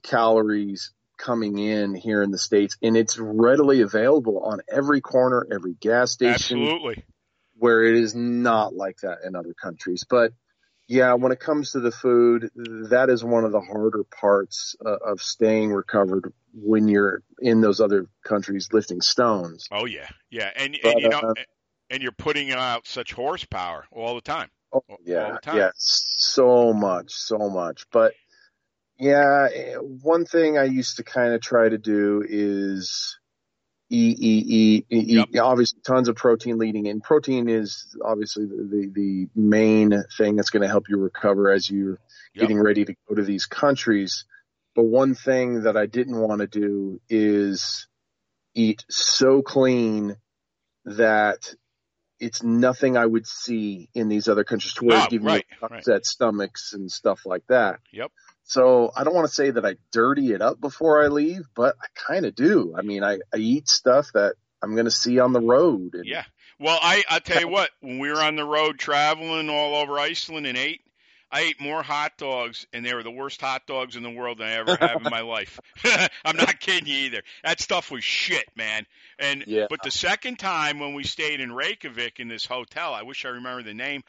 [0.02, 5.74] calories coming in here in the States, and it's readily available on every corner, every
[5.74, 7.04] gas station Absolutely.
[7.56, 10.04] where it is not like that in other countries.
[10.08, 10.32] But
[10.86, 12.50] yeah, when it comes to the food,
[12.90, 17.80] that is one of the harder parts uh, of staying recovered when you're in those
[17.80, 19.66] other countries lifting stones.
[19.72, 20.08] Oh yeah.
[20.30, 20.50] Yeah.
[20.54, 21.34] And But, and you know uh,
[21.90, 24.50] and you're putting out such horsepower all the time.
[24.72, 25.56] Oh, yeah, the time.
[25.56, 27.86] yeah, so much, so much.
[27.92, 28.14] But
[28.98, 33.18] yeah, eh, one thing I used to kind of try to do is
[33.94, 35.44] eat, eat, eat, eat, Yep.
[35.44, 37.00] Obviously, tons of protein leading in.
[37.00, 41.70] Protein is obviously the, the, the main thing that's going to help you recover as
[41.70, 41.98] you're
[42.34, 42.42] Yep.
[42.42, 44.24] getting ready to go to these countries.
[44.74, 47.86] But one thing that I didn't want to do is
[48.54, 50.16] eat so clean
[50.84, 51.54] that
[52.20, 55.22] it's nothing I would see in these other countries to where ah, No, it give
[55.22, 55.80] right, me right.
[55.80, 57.80] upset stomachs and stuff like that.
[57.92, 58.10] Yep.
[58.44, 61.76] So I don't want to say that I dirty it up before I leave, but
[61.80, 62.74] I kind of do.
[62.76, 65.94] I mean, I, I eat stuff that I'm going to see on the road.
[65.94, 66.24] And Yeah.
[66.60, 69.98] Well, I I tell you what, when we were on the road traveling all over
[69.98, 70.82] Iceland and ate,
[71.32, 74.38] I ate more hot dogs, and they were the worst hot dogs in the world
[74.38, 75.58] than I ever have in my life.
[76.24, 77.22] I'm not kidding you either.
[77.42, 78.86] That stuff was shit, man.
[79.18, 79.66] And Yeah.
[79.68, 83.30] but the second time when we stayed in Reykjavik in this hotel, I wish I
[83.30, 84.04] remember the name.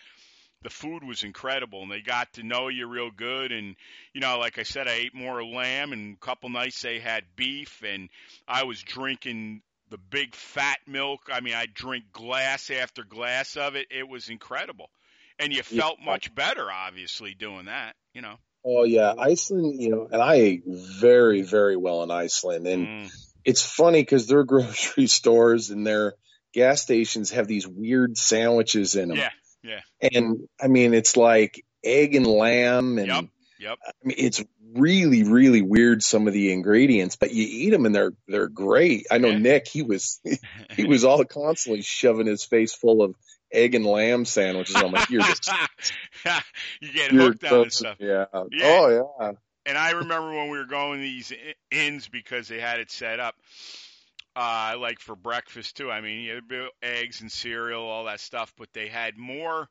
[0.64, 3.52] The food was incredible, and they got to know you real good.
[3.52, 3.76] And
[4.14, 7.24] you know, like I said, I ate more lamb, and a couple nights they had
[7.36, 8.10] beef, and
[8.48, 11.30] I was drinking the big fat milk.
[11.32, 13.88] I mean, I drink glass after glass of it.
[13.92, 14.90] It was incredible,
[15.38, 15.82] and you Yeah.
[15.82, 17.96] felt much better, obviously, doing that.
[18.14, 18.36] You know.
[18.64, 19.80] Oh yeah, Iceland.
[19.80, 23.12] You know, and I ate very, very well in Iceland, and Mm.
[23.44, 26.16] it's funny because their grocery stores and their
[26.54, 29.18] gas stations have these weird sandwiches in them.
[29.18, 29.30] Yeah.
[29.66, 29.82] Yeah.
[30.14, 33.26] And I mean, it's like egg and lamb, and Yep.
[33.60, 33.78] Yep.
[33.88, 34.44] I mean, it's
[34.74, 39.08] really, really weird some of the ingredients, but you eat them and they're they're great.
[39.10, 39.38] I know Yeah.
[39.38, 40.20] Nick; he was
[40.76, 43.16] he was all constantly shoving his face full of
[43.52, 44.76] egg and lamb sandwiches.
[44.76, 45.50] I'm like, you're just
[46.82, 47.98] you get hooked on this stuff.
[48.00, 48.26] Yeah.
[48.52, 48.78] Yeah.
[48.80, 49.32] Oh yeah.
[49.68, 51.34] And I remember when we were going to these
[51.72, 53.36] inns because they had it set up,
[54.36, 55.90] uh, like for breakfast too.
[55.92, 56.42] I mean,
[56.82, 59.68] eggs and cereal, all that stuff, but they had more,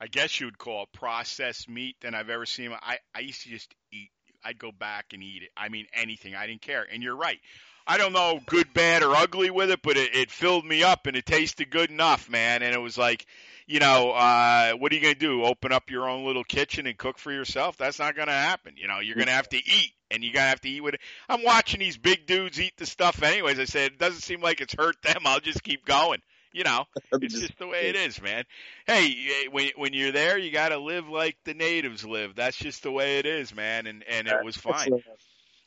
[0.00, 2.72] I guess you would call it processed meat than I've ever seen.
[2.82, 4.10] I, I used to just eat,
[4.44, 5.50] I'd go back and eat it.
[5.56, 6.34] I mean, anything.
[6.34, 6.86] I didn't care.
[6.90, 7.38] And you're right.
[7.86, 11.06] I don't know good, bad, or ugly with it, but it, it filled me up
[11.06, 12.62] and it tasted good enough, man.
[12.62, 13.26] And it was like,
[13.66, 15.44] you know, uh, what are you going to do?
[15.44, 17.76] Open up your own little kitchen and cook for yourself?
[17.76, 18.74] That's not going to happen.
[18.76, 20.80] You know, you're going to have to eat, and you got to have to eat
[20.80, 21.00] with it.
[21.28, 23.58] I'm watching these big dudes eat the stuff anyways.
[23.58, 25.22] I said, it doesn't seem like it's hurt them.
[25.24, 26.20] I'll just keep going.
[26.52, 28.44] You know, it's just the way it is, man.
[28.86, 32.34] Hey, eh, when when you're there, you got to live like the natives live.
[32.34, 33.86] That's just the way it is, man.
[33.86, 34.92] And and it was fine.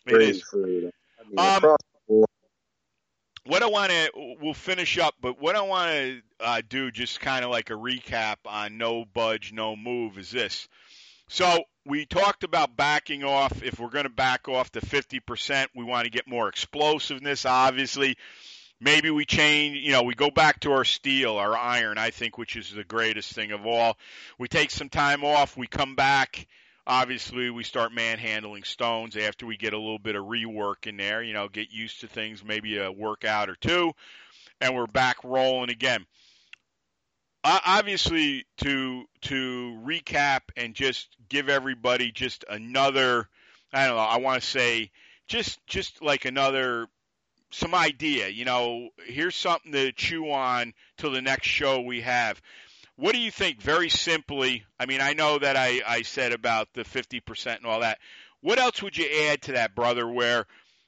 [0.07, 0.43] It is.
[0.43, 0.91] food.
[1.19, 2.29] I mean, Um, across the board.
[3.45, 7.19] what I want to, we'll finish up, but what I want to uh, do, just
[7.19, 10.67] kind of like a recap on no budge, no move, is this.
[11.27, 13.63] So we talked about backing off.
[13.63, 18.17] If we're going to back off to 50%, we want to get more explosiveness, obviously.
[18.85, 22.37] Maybe we change, you know, we go back to our steel, our iron, I think,
[22.37, 23.97] which is the greatest thing of all.
[24.37, 26.45] We take some time off, we come back.
[26.85, 31.23] Obviously, we start manhandling stones after we get a little bit of rework in there,
[31.23, 33.91] you know, get used to things, maybe a workout or two,
[34.61, 36.05] and we're back rolling again.
[37.43, 43.27] Obviously, to to recap and just give everybody just another,
[43.73, 44.91] I don't know, I want to say
[45.27, 46.87] just just like another
[47.55, 48.27] some idea.
[48.27, 52.41] You know, here's something to chew on till the next show we have.
[52.97, 53.61] What do you think?
[53.61, 57.81] Very simply, I mean, I know that I, I said about the 50% and all
[57.81, 57.99] that.
[58.41, 60.07] What else would you add to that, brother?
[60.07, 60.45] Where,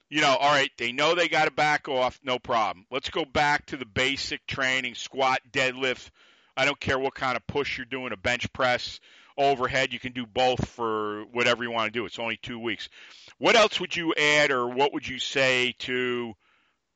[0.10, 2.86] you know, all right, they know they got to back off, no problem.
[2.92, 6.10] Let's go back to the basic training squat, deadlift.
[6.56, 9.00] I don't care what kind of push you're doing, a bench press,
[9.38, 9.94] overhead.
[9.94, 12.06] You can do both for whatever you want to do.
[12.06, 12.90] It's only two weeks.
[13.38, 16.36] What else would you add, or what would you say to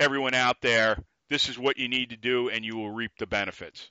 [0.01, 0.97] everyone out there?
[1.29, 3.89] This is what you need to do, and you will reap the benefits.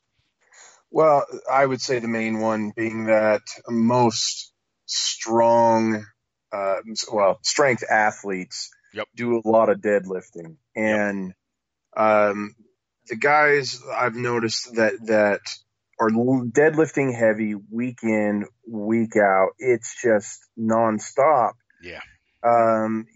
[0.91, 4.53] Well, I would say the main one being that most
[4.87, 6.05] strong,
[6.53, 6.77] uh,
[7.13, 9.07] well, strength athletes Yep.
[9.15, 11.33] do a lot of deadlifting, and
[11.97, 12.57] um,
[13.07, 15.41] the guys I've noticed that that
[16.01, 19.51] are deadlifting heavy week in week out.
[19.59, 21.53] It's just nonstop.
[21.81, 22.01] Yeah.
[22.43, 23.07] Um,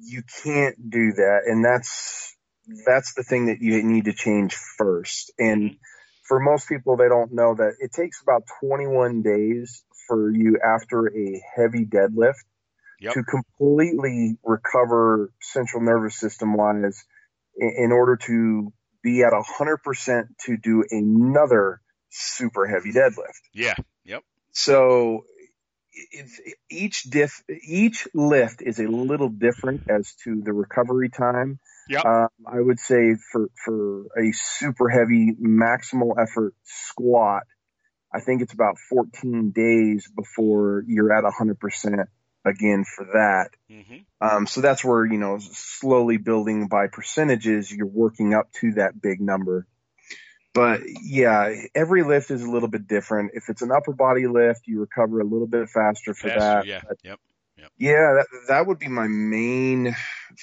[0.00, 2.37] you can't do that, and that's
[2.86, 5.32] that's the thing that you need to change first.
[5.38, 5.76] And mm-hmm.
[6.24, 11.06] for most people, they don't know that it takes about 21 days for you after
[11.06, 12.44] a heavy deadlift
[13.00, 13.14] Yep.
[13.14, 17.04] to completely recover central nervous system wise
[17.56, 18.72] in, order to
[19.04, 23.40] be at 100% to do another super heavy deadlift.
[23.52, 23.76] Yeah.
[24.04, 24.24] Yep.
[24.50, 25.24] So
[26.68, 31.60] each diff, each lift is a little different as to the recovery time.
[31.88, 32.04] Yep.
[32.04, 37.44] Um, I would say for, for a super heavy maximal effort squat,
[38.12, 42.04] I think it's about 14 days before you're at 100%
[42.44, 43.50] again for that.
[43.70, 48.72] hmm Um, so that's where, you know, slowly building by percentages, you're working up to
[48.74, 49.66] that big number.
[50.54, 53.32] But yeah, every lift is a little bit different.
[53.34, 56.66] If it's an upper body lift, you recover a little bit faster for Faster, that.
[56.66, 56.80] yeah.
[56.88, 57.20] But Yep.
[57.78, 59.94] Yeah, that, that would be my main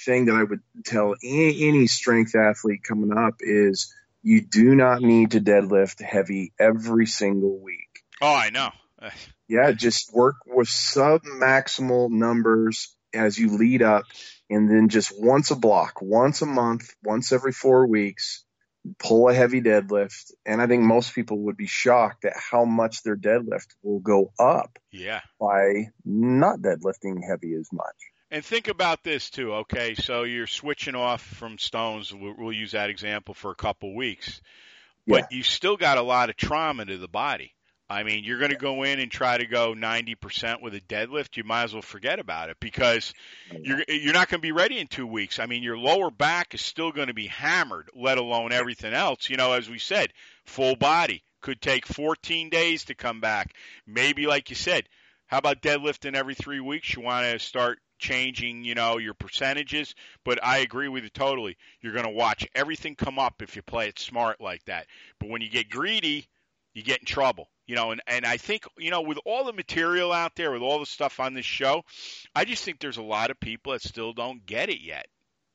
[0.04, 3.92] thing that I would tell any, any strength athlete coming up is
[4.22, 8.02] you do not need to deadlift heavy every single week.
[8.20, 8.70] Oh, I know.
[9.48, 14.06] Yeah, just work with sub maximal numbers as you lead up
[14.50, 18.44] and then just once a block, once a month, once every four weeks,
[18.98, 23.02] pull a heavy deadlift, and I think most people would be shocked at how much
[23.02, 25.20] their deadlift will go up Yeah.
[25.40, 27.96] by not deadlifting heavy as much.
[28.30, 29.94] And think about this too, okay?
[29.94, 32.12] So you're switching off from stones.
[32.12, 34.40] We'll, we'll use that example for a couple weeks,
[35.06, 37.52] but you still got a lot of trauma to the body.
[37.88, 41.36] I mean, you're going to go in and try to go 90% with a deadlift.
[41.36, 43.14] You might as well forget about it because
[43.52, 45.38] oh, you're you're not going to be ready in two weeks.
[45.38, 49.30] I mean, your lower back is still going to be hammered, let alone everything else.
[49.30, 50.12] You know, as we said,
[50.44, 53.54] full body could take 14 days to come back.
[53.86, 54.88] Maybe, like you said,
[55.26, 56.94] how about deadlifting every three weeks?
[56.94, 59.94] You want to start changing, you know, your percentages.
[60.24, 61.56] But I agree with you totally.
[61.80, 64.86] You're going to watch everything come up if you play it smart like that.
[65.20, 66.26] But when you get greedy,
[66.74, 67.48] you get in trouble.
[67.66, 70.62] You know, and, and I think, you know, with all the material out there, with
[70.62, 71.82] all the stuff on this show,
[72.34, 75.06] I just think there's a lot of people that still don't get it yet.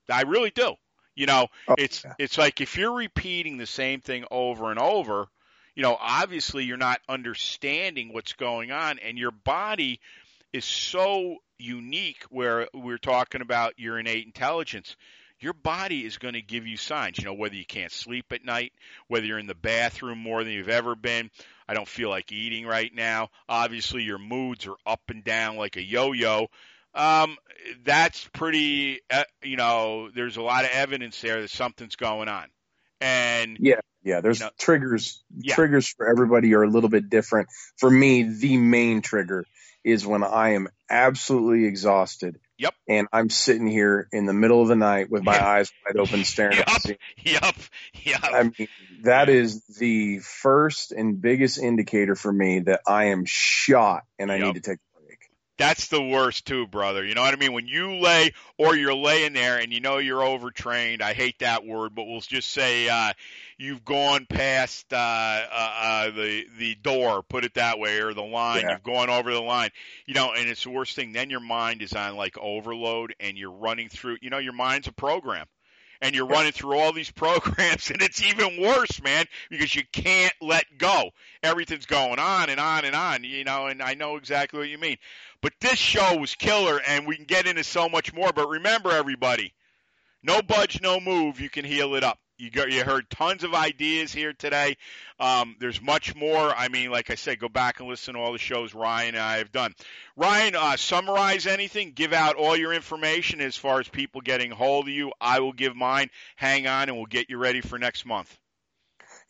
[0.09, 0.75] I really do.
[1.15, 2.13] You know, Oh, it's yeah.
[2.17, 5.27] it's like if you're repeating the same thing over and over,
[5.75, 9.99] you know, obviously you're not understanding what's going on and your body
[10.53, 14.95] is so unique where we're talking about your innate intelligence.
[15.41, 18.45] Your body is going to give you signs, you know, whether you can't sleep at
[18.45, 18.73] night,
[19.07, 21.31] whether you're in the bathroom more than you've ever been.
[21.67, 23.29] I don't feel like eating right now.
[23.49, 26.47] Obviously, your moods are up and down like a yo-yo.
[26.93, 27.37] Um,
[27.83, 32.47] that's pretty, uh, you know, there's a lot of evidence there that something's going on.
[32.99, 34.21] And Yeah, yeah.
[34.21, 35.23] There's You know- triggers.
[35.35, 35.55] Yeah.
[35.55, 37.47] Triggers for everybody are a little bit different.
[37.77, 39.45] For me, the main trigger
[39.83, 42.39] is when I am absolutely exhausted.
[42.61, 42.75] Yep.
[42.87, 46.23] And I'm sitting here in the middle of the night with my eyes wide open,
[46.23, 46.97] staring at the.
[47.25, 47.55] Yup,
[48.03, 48.23] yup.
[48.23, 48.67] I mean,
[49.01, 54.37] that is the first and biggest indicator for me that I am shot and I
[54.37, 54.45] Yep.
[54.45, 54.79] need to take.
[55.61, 57.05] That's the worst too, brother.
[57.05, 57.53] You know what I mean?
[57.53, 61.03] When you lay or you're laying there and you know you're overtrained.
[61.03, 63.13] I hate that word, but we'll just say uh,
[63.59, 68.23] you've gone past uh, uh, uh, the the door, put it that way, or the
[68.23, 68.61] line.
[68.61, 68.71] Yeah.
[68.71, 69.69] You've gone over the line.
[70.07, 71.11] You know, and it's the worst thing.
[71.11, 74.17] Then your mind is on like overload, and you're running through.
[74.23, 75.45] You know, your mind's a program.
[76.01, 80.33] And you're running through all these programs, and it's even worse, man, because you can't
[80.41, 81.11] let go.
[81.43, 84.77] Everything's going on and on and on, you know, and I know exactly what you
[84.79, 84.97] mean.
[85.41, 88.31] But this show was killer, and we can get into so much more.
[88.33, 89.53] But remember, everybody,
[90.23, 91.39] no budge, no move.
[91.39, 92.19] You can heal it up.
[92.41, 94.75] You got, you heard tons of ideas here today.
[95.19, 96.51] Um, there's much more.
[96.51, 99.23] I mean, like I said, go back and listen to all the shows Ryan and
[99.23, 99.75] I have done.
[100.17, 101.91] Ryan, uh, summarize anything.
[101.91, 105.11] Give out all your information as far as people getting hold of you.
[105.21, 106.09] I will give mine.
[106.35, 108.35] Hang on, and we'll get you ready for next month.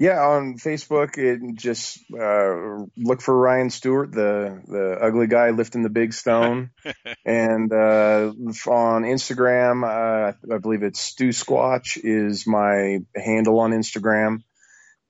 [0.01, 5.83] Yeah, on Facebook, it just uh, look for Ryan Stewart, the the ugly guy lifting
[5.83, 6.71] the big stone,
[7.23, 8.33] and uh,
[8.65, 14.39] on Instagram, uh, I believe it's Stu Squatch is my handle on Instagram,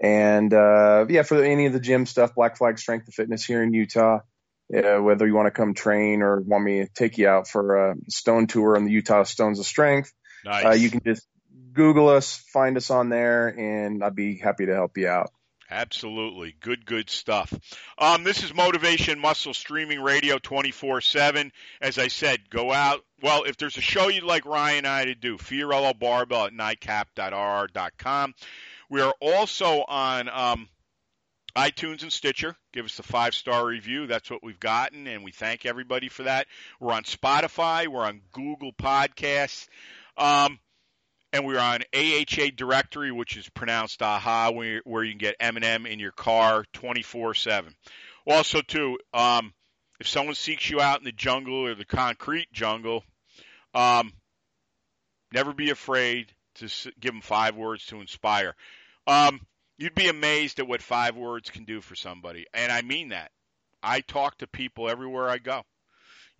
[0.02, 3.64] and uh, yeah, for any of the gym stuff, Black Flag Strength and Fitness here
[3.64, 4.20] in Utah.
[4.76, 7.92] Uh, whether you want to come train or want me to take you out for
[7.92, 10.12] a stone tour on the Utah Stones of Strength,
[10.44, 10.66] Nice.
[10.66, 11.26] uh, you can just
[11.74, 15.32] Google us, find us on there, and I'd be happy to help you out.
[15.72, 16.53] Absolutely.
[16.59, 17.53] Good, good stuff.
[17.97, 21.51] Um, this is Motivation Muscle Streaming Radio 24 7.
[21.80, 23.05] As I said, go out.
[23.22, 26.53] Well, if there's a show you'd like Ryan and I to do, Fiorillo Barbell at
[26.53, 28.34] nightcap.rr.com.
[28.89, 30.67] We are also on um,
[31.55, 32.57] iTunes and Stitcher.
[32.74, 34.07] Give us a five star review.
[34.07, 36.47] That's what we've gotten, and we thank everybody for that.
[36.82, 37.88] We're on Spotify.
[37.88, 39.69] We're on Google Podcasts.
[40.17, 40.59] Um,
[41.34, 45.99] and we're on AHA directory, which is pronounced AHA, where, you can get M&M in
[45.99, 47.73] your car 24/7.
[48.25, 49.53] Also, too, um,
[49.99, 53.03] if someone seeks you out in the jungle or the concrete jungle,
[53.73, 54.13] um,
[55.34, 56.67] never be afraid to
[56.99, 58.55] give them five words to inspire.
[59.07, 59.45] Um,
[59.77, 63.32] you'd be amazed at what five words can do for somebody, and I mean that.
[63.84, 65.63] I talk to people everywhere I go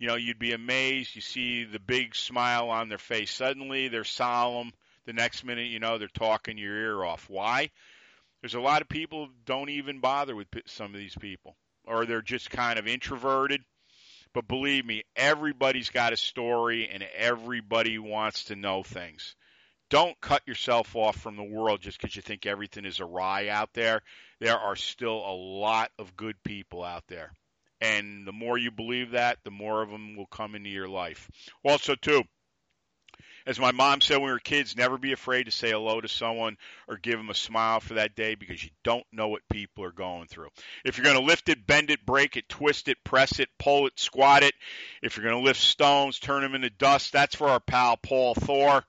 [0.02, 1.14] you know, you'd be amazed.
[1.14, 3.30] You see the big smile on their face.
[3.30, 4.72] Suddenly they're solemn.
[5.06, 7.28] The next minute, you know, they're talking your ear off.
[7.28, 7.70] Why?
[8.40, 12.22] There's a lot of people don't even bother with some of these people, or they're
[12.22, 13.62] just kind of introverted.
[14.34, 19.36] But believe me, everybody's got a story and everybody wants to know things.
[19.90, 23.74] Don't cut yourself off from the world just because you think everything is awry out
[23.74, 24.00] there.
[24.40, 27.32] There are still a lot of good people out there
[27.82, 31.28] and the more you believe that, the more of them will come into your life.
[31.64, 32.22] Also, too,
[33.46, 36.08] as my mom said when we were kids, never be afraid to say hello to
[36.08, 36.56] someone
[36.88, 39.92] or give them a smile for that day because you don't know what people are
[39.92, 40.48] going through.
[40.84, 43.86] If you're going to lift it, bend it, break it, twist it, press it, pull
[43.86, 44.54] it, squat it.
[45.02, 47.12] If you're going to lift stones, turn them into dust.
[47.12, 48.84] That's for our pal Paul Thor.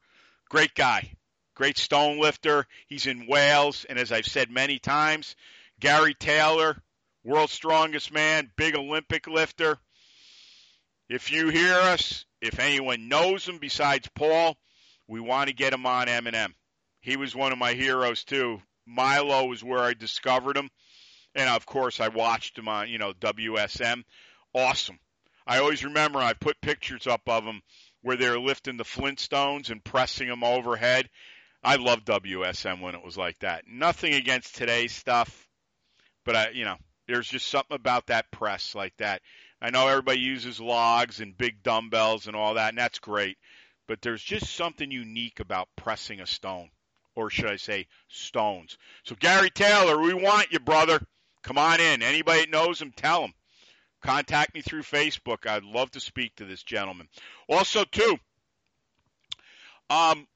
[0.50, 1.12] Great guy.
[1.56, 2.66] great stone lifter.
[2.88, 5.36] He's in Wales, and as I've said many times,
[5.80, 6.82] Gary Taylor,
[7.24, 9.78] world's strongest man, big Olympic lifter.
[11.10, 14.58] If you hear us, if anyone knows him besides Paul,
[15.08, 16.54] we want to get him on M&M.
[17.00, 18.62] He was one of my heroes too.
[18.86, 20.70] Milo was where I discovered him,
[21.36, 24.04] and of course I watched him on you know WSM.
[24.54, 25.00] Awesome.
[25.48, 27.62] I always remember I put pictures up of him
[28.02, 31.10] where they're lifting the Flintstones and pressing them overhead.
[31.64, 33.64] I loved WSM when it was like that.
[33.68, 35.48] Nothing against today's stuff,
[36.26, 36.76] but I, you know,
[37.08, 39.22] there's just something about that press like that.
[39.64, 43.38] I know everybody uses logs and big dumbbells and all that, and that's great.
[43.88, 46.70] But there's just something unique about pressing a stone,
[47.16, 48.78] or should I say, stones.
[49.06, 51.00] So Gary Taylor, we want you, brother.
[51.44, 52.02] Come on in.
[52.02, 53.34] Anybody that knows him, tell him.
[54.02, 55.48] Contact me through Facebook.
[55.48, 57.08] I'd love to speak to this gentleman.
[57.48, 58.18] Also, too,
[59.90, 60.28] um,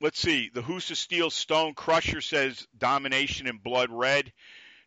[0.00, 0.48] let's see.
[0.54, 4.32] The Husa Steel Stone Crusher says domination in blood red.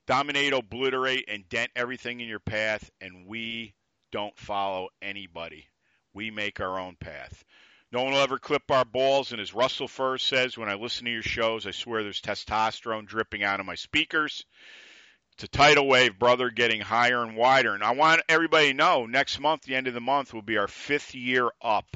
[0.08, 3.74] Dominate, obliterate, and dent everything in your path, and we
[4.12, 5.68] don't follow anybody.
[6.14, 7.43] We make our own path.
[7.91, 11.05] No one will ever clip our balls, and as Russell Furs says, when I listen
[11.05, 14.45] to your shows, I swear there's testosterone dripping out of my speakers.
[15.34, 17.74] It's a tidal wave, brother, getting higher and wider.
[17.74, 20.57] And I want everybody to know next month, the end of the month, will be
[20.57, 21.88] our fifth year up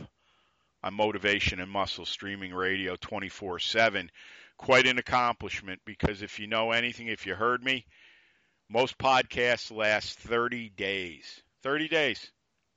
[0.81, 4.09] on Motivation and Muscle streaming radio 24 7.
[4.57, 7.85] Quite an accomplishment because if you know anything, if you heard me,
[8.69, 11.43] most podcasts last 30 days.
[11.63, 12.31] 30 days.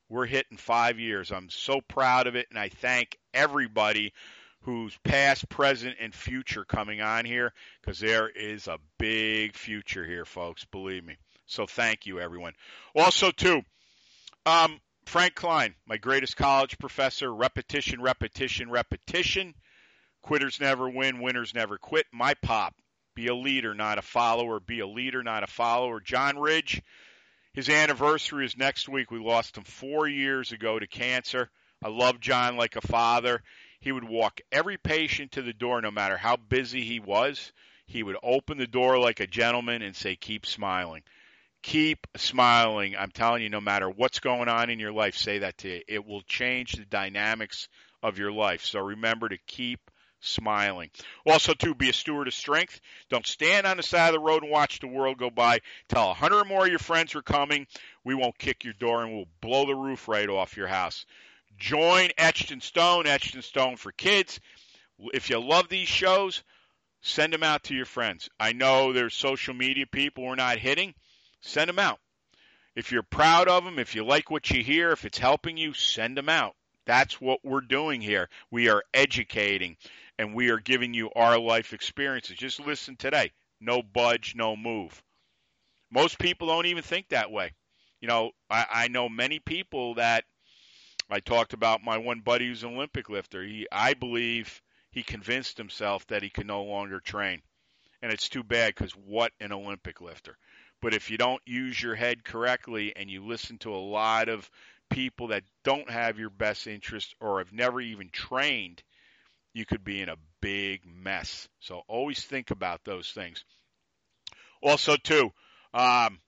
[0.09, 1.33] We're hitting five years.
[1.33, 4.13] I'm so proud of it, and I thank everybody
[4.63, 10.25] who's past, present, and future coming on here because there is a big future here,
[10.25, 10.65] folks.
[10.65, 11.17] Believe me.
[11.47, 12.53] So thank you, everyone.
[12.95, 13.63] Also, too,
[14.45, 19.55] um, Frank Klein, my greatest college professor, repetition, repetition, repetition.
[20.23, 22.07] Quitters never win, winners never quit.
[22.13, 22.75] My pop,
[23.15, 24.59] be a leader, not a follower.
[24.61, 26.01] Be a leader, not a follower.
[26.01, 26.83] John Ridge,
[27.57, 29.11] his anniversary is next week.
[29.11, 31.49] We lost him four years ago to cancer.
[31.83, 33.43] I love John like a father.
[33.81, 37.53] He would walk every patient to the door, no matter how busy he was.
[37.87, 41.03] He would open the door like a gentleman and say, Keep smiling.
[41.63, 42.95] Keep smiling.
[42.95, 45.81] I'm telling you, no matter what's going on in your life, say that to you.
[45.89, 47.69] It will change the dynamics
[48.03, 48.67] of your life.
[48.67, 49.81] So remember to keep
[50.27, 50.91] smiling.
[51.25, 52.81] Also, to be a steward of strength.
[53.11, 55.61] Don't stand on the side of the road and watch the world go by.
[55.89, 57.67] Tell a hundred or more of your friends are coming.
[58.05, 61.07] We won't kick your door and we'll blow the roof right off your house.
[61.59, 64.41] Join Etched in Stone, Etched in Stone for Kids.
[64.99, 66.43] If you love these shows,
[67.01, 68.29] send them out to your friends.
[68.39, 70.95] I know there's social media people we're not hitting.
[71.41, 71.99] Send them out.
[72.75, 75.73] If you're proud of them, if you like what you hear, if it's helping you,
[75.73, 76.55] send them out.
[76.85, 78.29] That's what we're doing here.
[78.51, 79.77] We are educating
[80.19, 82.37] and we are giving you our life experiences.
[82.37, 83.33] Just listen today.
[83.61, 85.03] No budge, no move.
[85.91, 87.53] Most people don't even think that way.
[88.01, 90.25] You know, I, I know many people that
[91.09, 93.43] I talked about my one buddy who's an Olympic lifter.
[93.43, 94.61] He I believe
[94.91, 97.43] he convinced himself that he could no longer train.
[98.03, 100.37] And it's too bad because what an Olympic lifter.
[100.83, 104.51] But if you don't use your head correctly and you listen to a lot of
[104.91, 108.83] people that don't have your best interest or have never even trained,
[109.57, 111.49] you could be in a big mess.
[111.61, 113.43] So always think about those things.
[114.63, 115.33] Also, too,
[115.73, 116.21] um,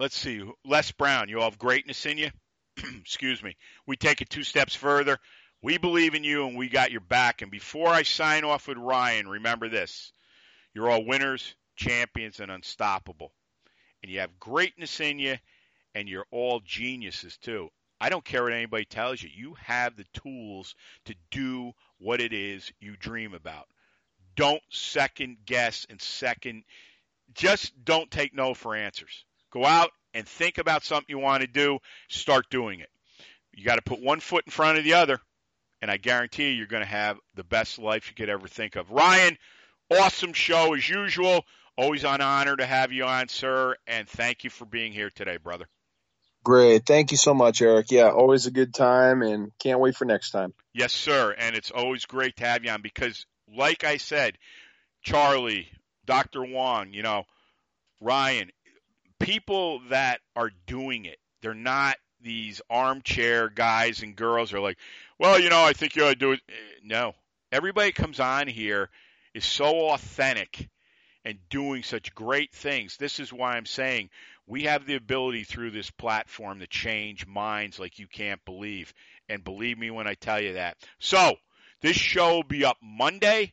[0.00, 2.30] let's see, Les Brown, you all have greatness in you.
[3.00, 3.56] Excuse me.
[3.86, 5.18] We take it two steps further.
[5.62, 7.40] We believe in you and we got your back.
[7.40, 10.12] And before I sign off with Ryan, remember this
[10.74, 13.32] you're all winners, champions, and unstoppable.
[14.02, 15.36] And you have greatness in you,
[15.94, 17.68] and you're all geniuses, too.
[18.02, 19.30] I don't care what anybody tells you.
[19.32, 20.74] You have the tools
[21.04, 21.72] to do
[22.02, 23.66] what it is you dream about.
[24.34, 26.64] Don't second guess and second,
[27.34, 29.24] just don't take no for answers.
[29.50, 31.78] Go out and think about something you want to do,
[32.08, 32.90] start doing it.
[33.52, 35.20] You got to put one foot in front of the other,
[35.80, 38.76] and I guarantee you, you're going to have the best life you could ever think
[38.76, 38.90] of.
[38.90, 39.36] Ryan,
[39.90, 41.44] awesome show as usual.
[41.76, 45.36] Always an honor to have you on, sir, and thank you for being here today,
[45.36, 45.66] brother.
[46.44, 46.84] Great.
[46.86, 47.90] Thank you so much, Eric.
[47.90, 50.52] Yeah, always a good time and can't wait for next time.
[50.74, 51.34] Yes, sir.
[51.38, 54.38] And it's always great to have you on because, like I said,
[55.02, 55.68] Charlie,
[56.04, 56.42] Dr.
[56.42, 57.24] Wong, you know,
[58.00, 58.50] Ryan,
[59.20, 64.78] people that are doing it, they're not these armchair guys and girls are like,
[65.18, 66.40] well, you know, I think you ought to do it.
[66.48, 67.14] Eh, no.
[67.50, 68.88] Everybody comes on here
[69.34, 70.68] is so authentic
[71.24, 72.96] and doing such great things.
[72.96, 74.10] This is why I'm saying
[74.46, 78.92] we have the ability through this platform to change minds like you can't believe.
[79.28, 80.76] And believe me when I tell you that.
[80.98, 81.36] So,
[81.80, 83.52] this show will be up Monday.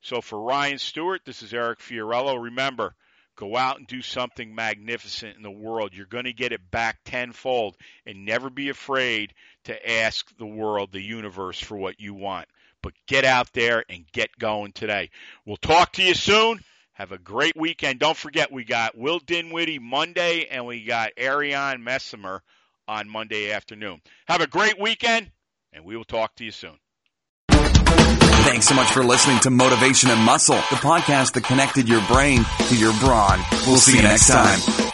[0.00, 2.40] So for Ryan Stewart, this is Eric Fiorillo.
[2.44, 2.94] Remember,
[3.34, 5.92] go out and do something magnificent in the world.
[5.92, 10.92] You're going to get it back tenfold and never be afraid to ask the world,
[10.92, 12.46] the universe, for what you want.
[12.82, 15.10] But get out there and get going today.
[15.44, 16.60] We'll talk to you soon.
[16.96, 17.98] Have a great weekend.
[17.98, 22.40] Don't forget, we got Will Dinwiddie Monday and we got Ariane Messimer
[22.88, 24.00] on Monday afternoon.
[24.28, 25.30] Have a great weekend,
[25.74, 26.78] and we will talk to you soon.
[27.50, 32.46] Thanks so much for listening to Motivation and Muscle, the podcast that connected your brain
[32.68, 33.40] to your brawn.
[33.66, 34.92] We'll see you next time.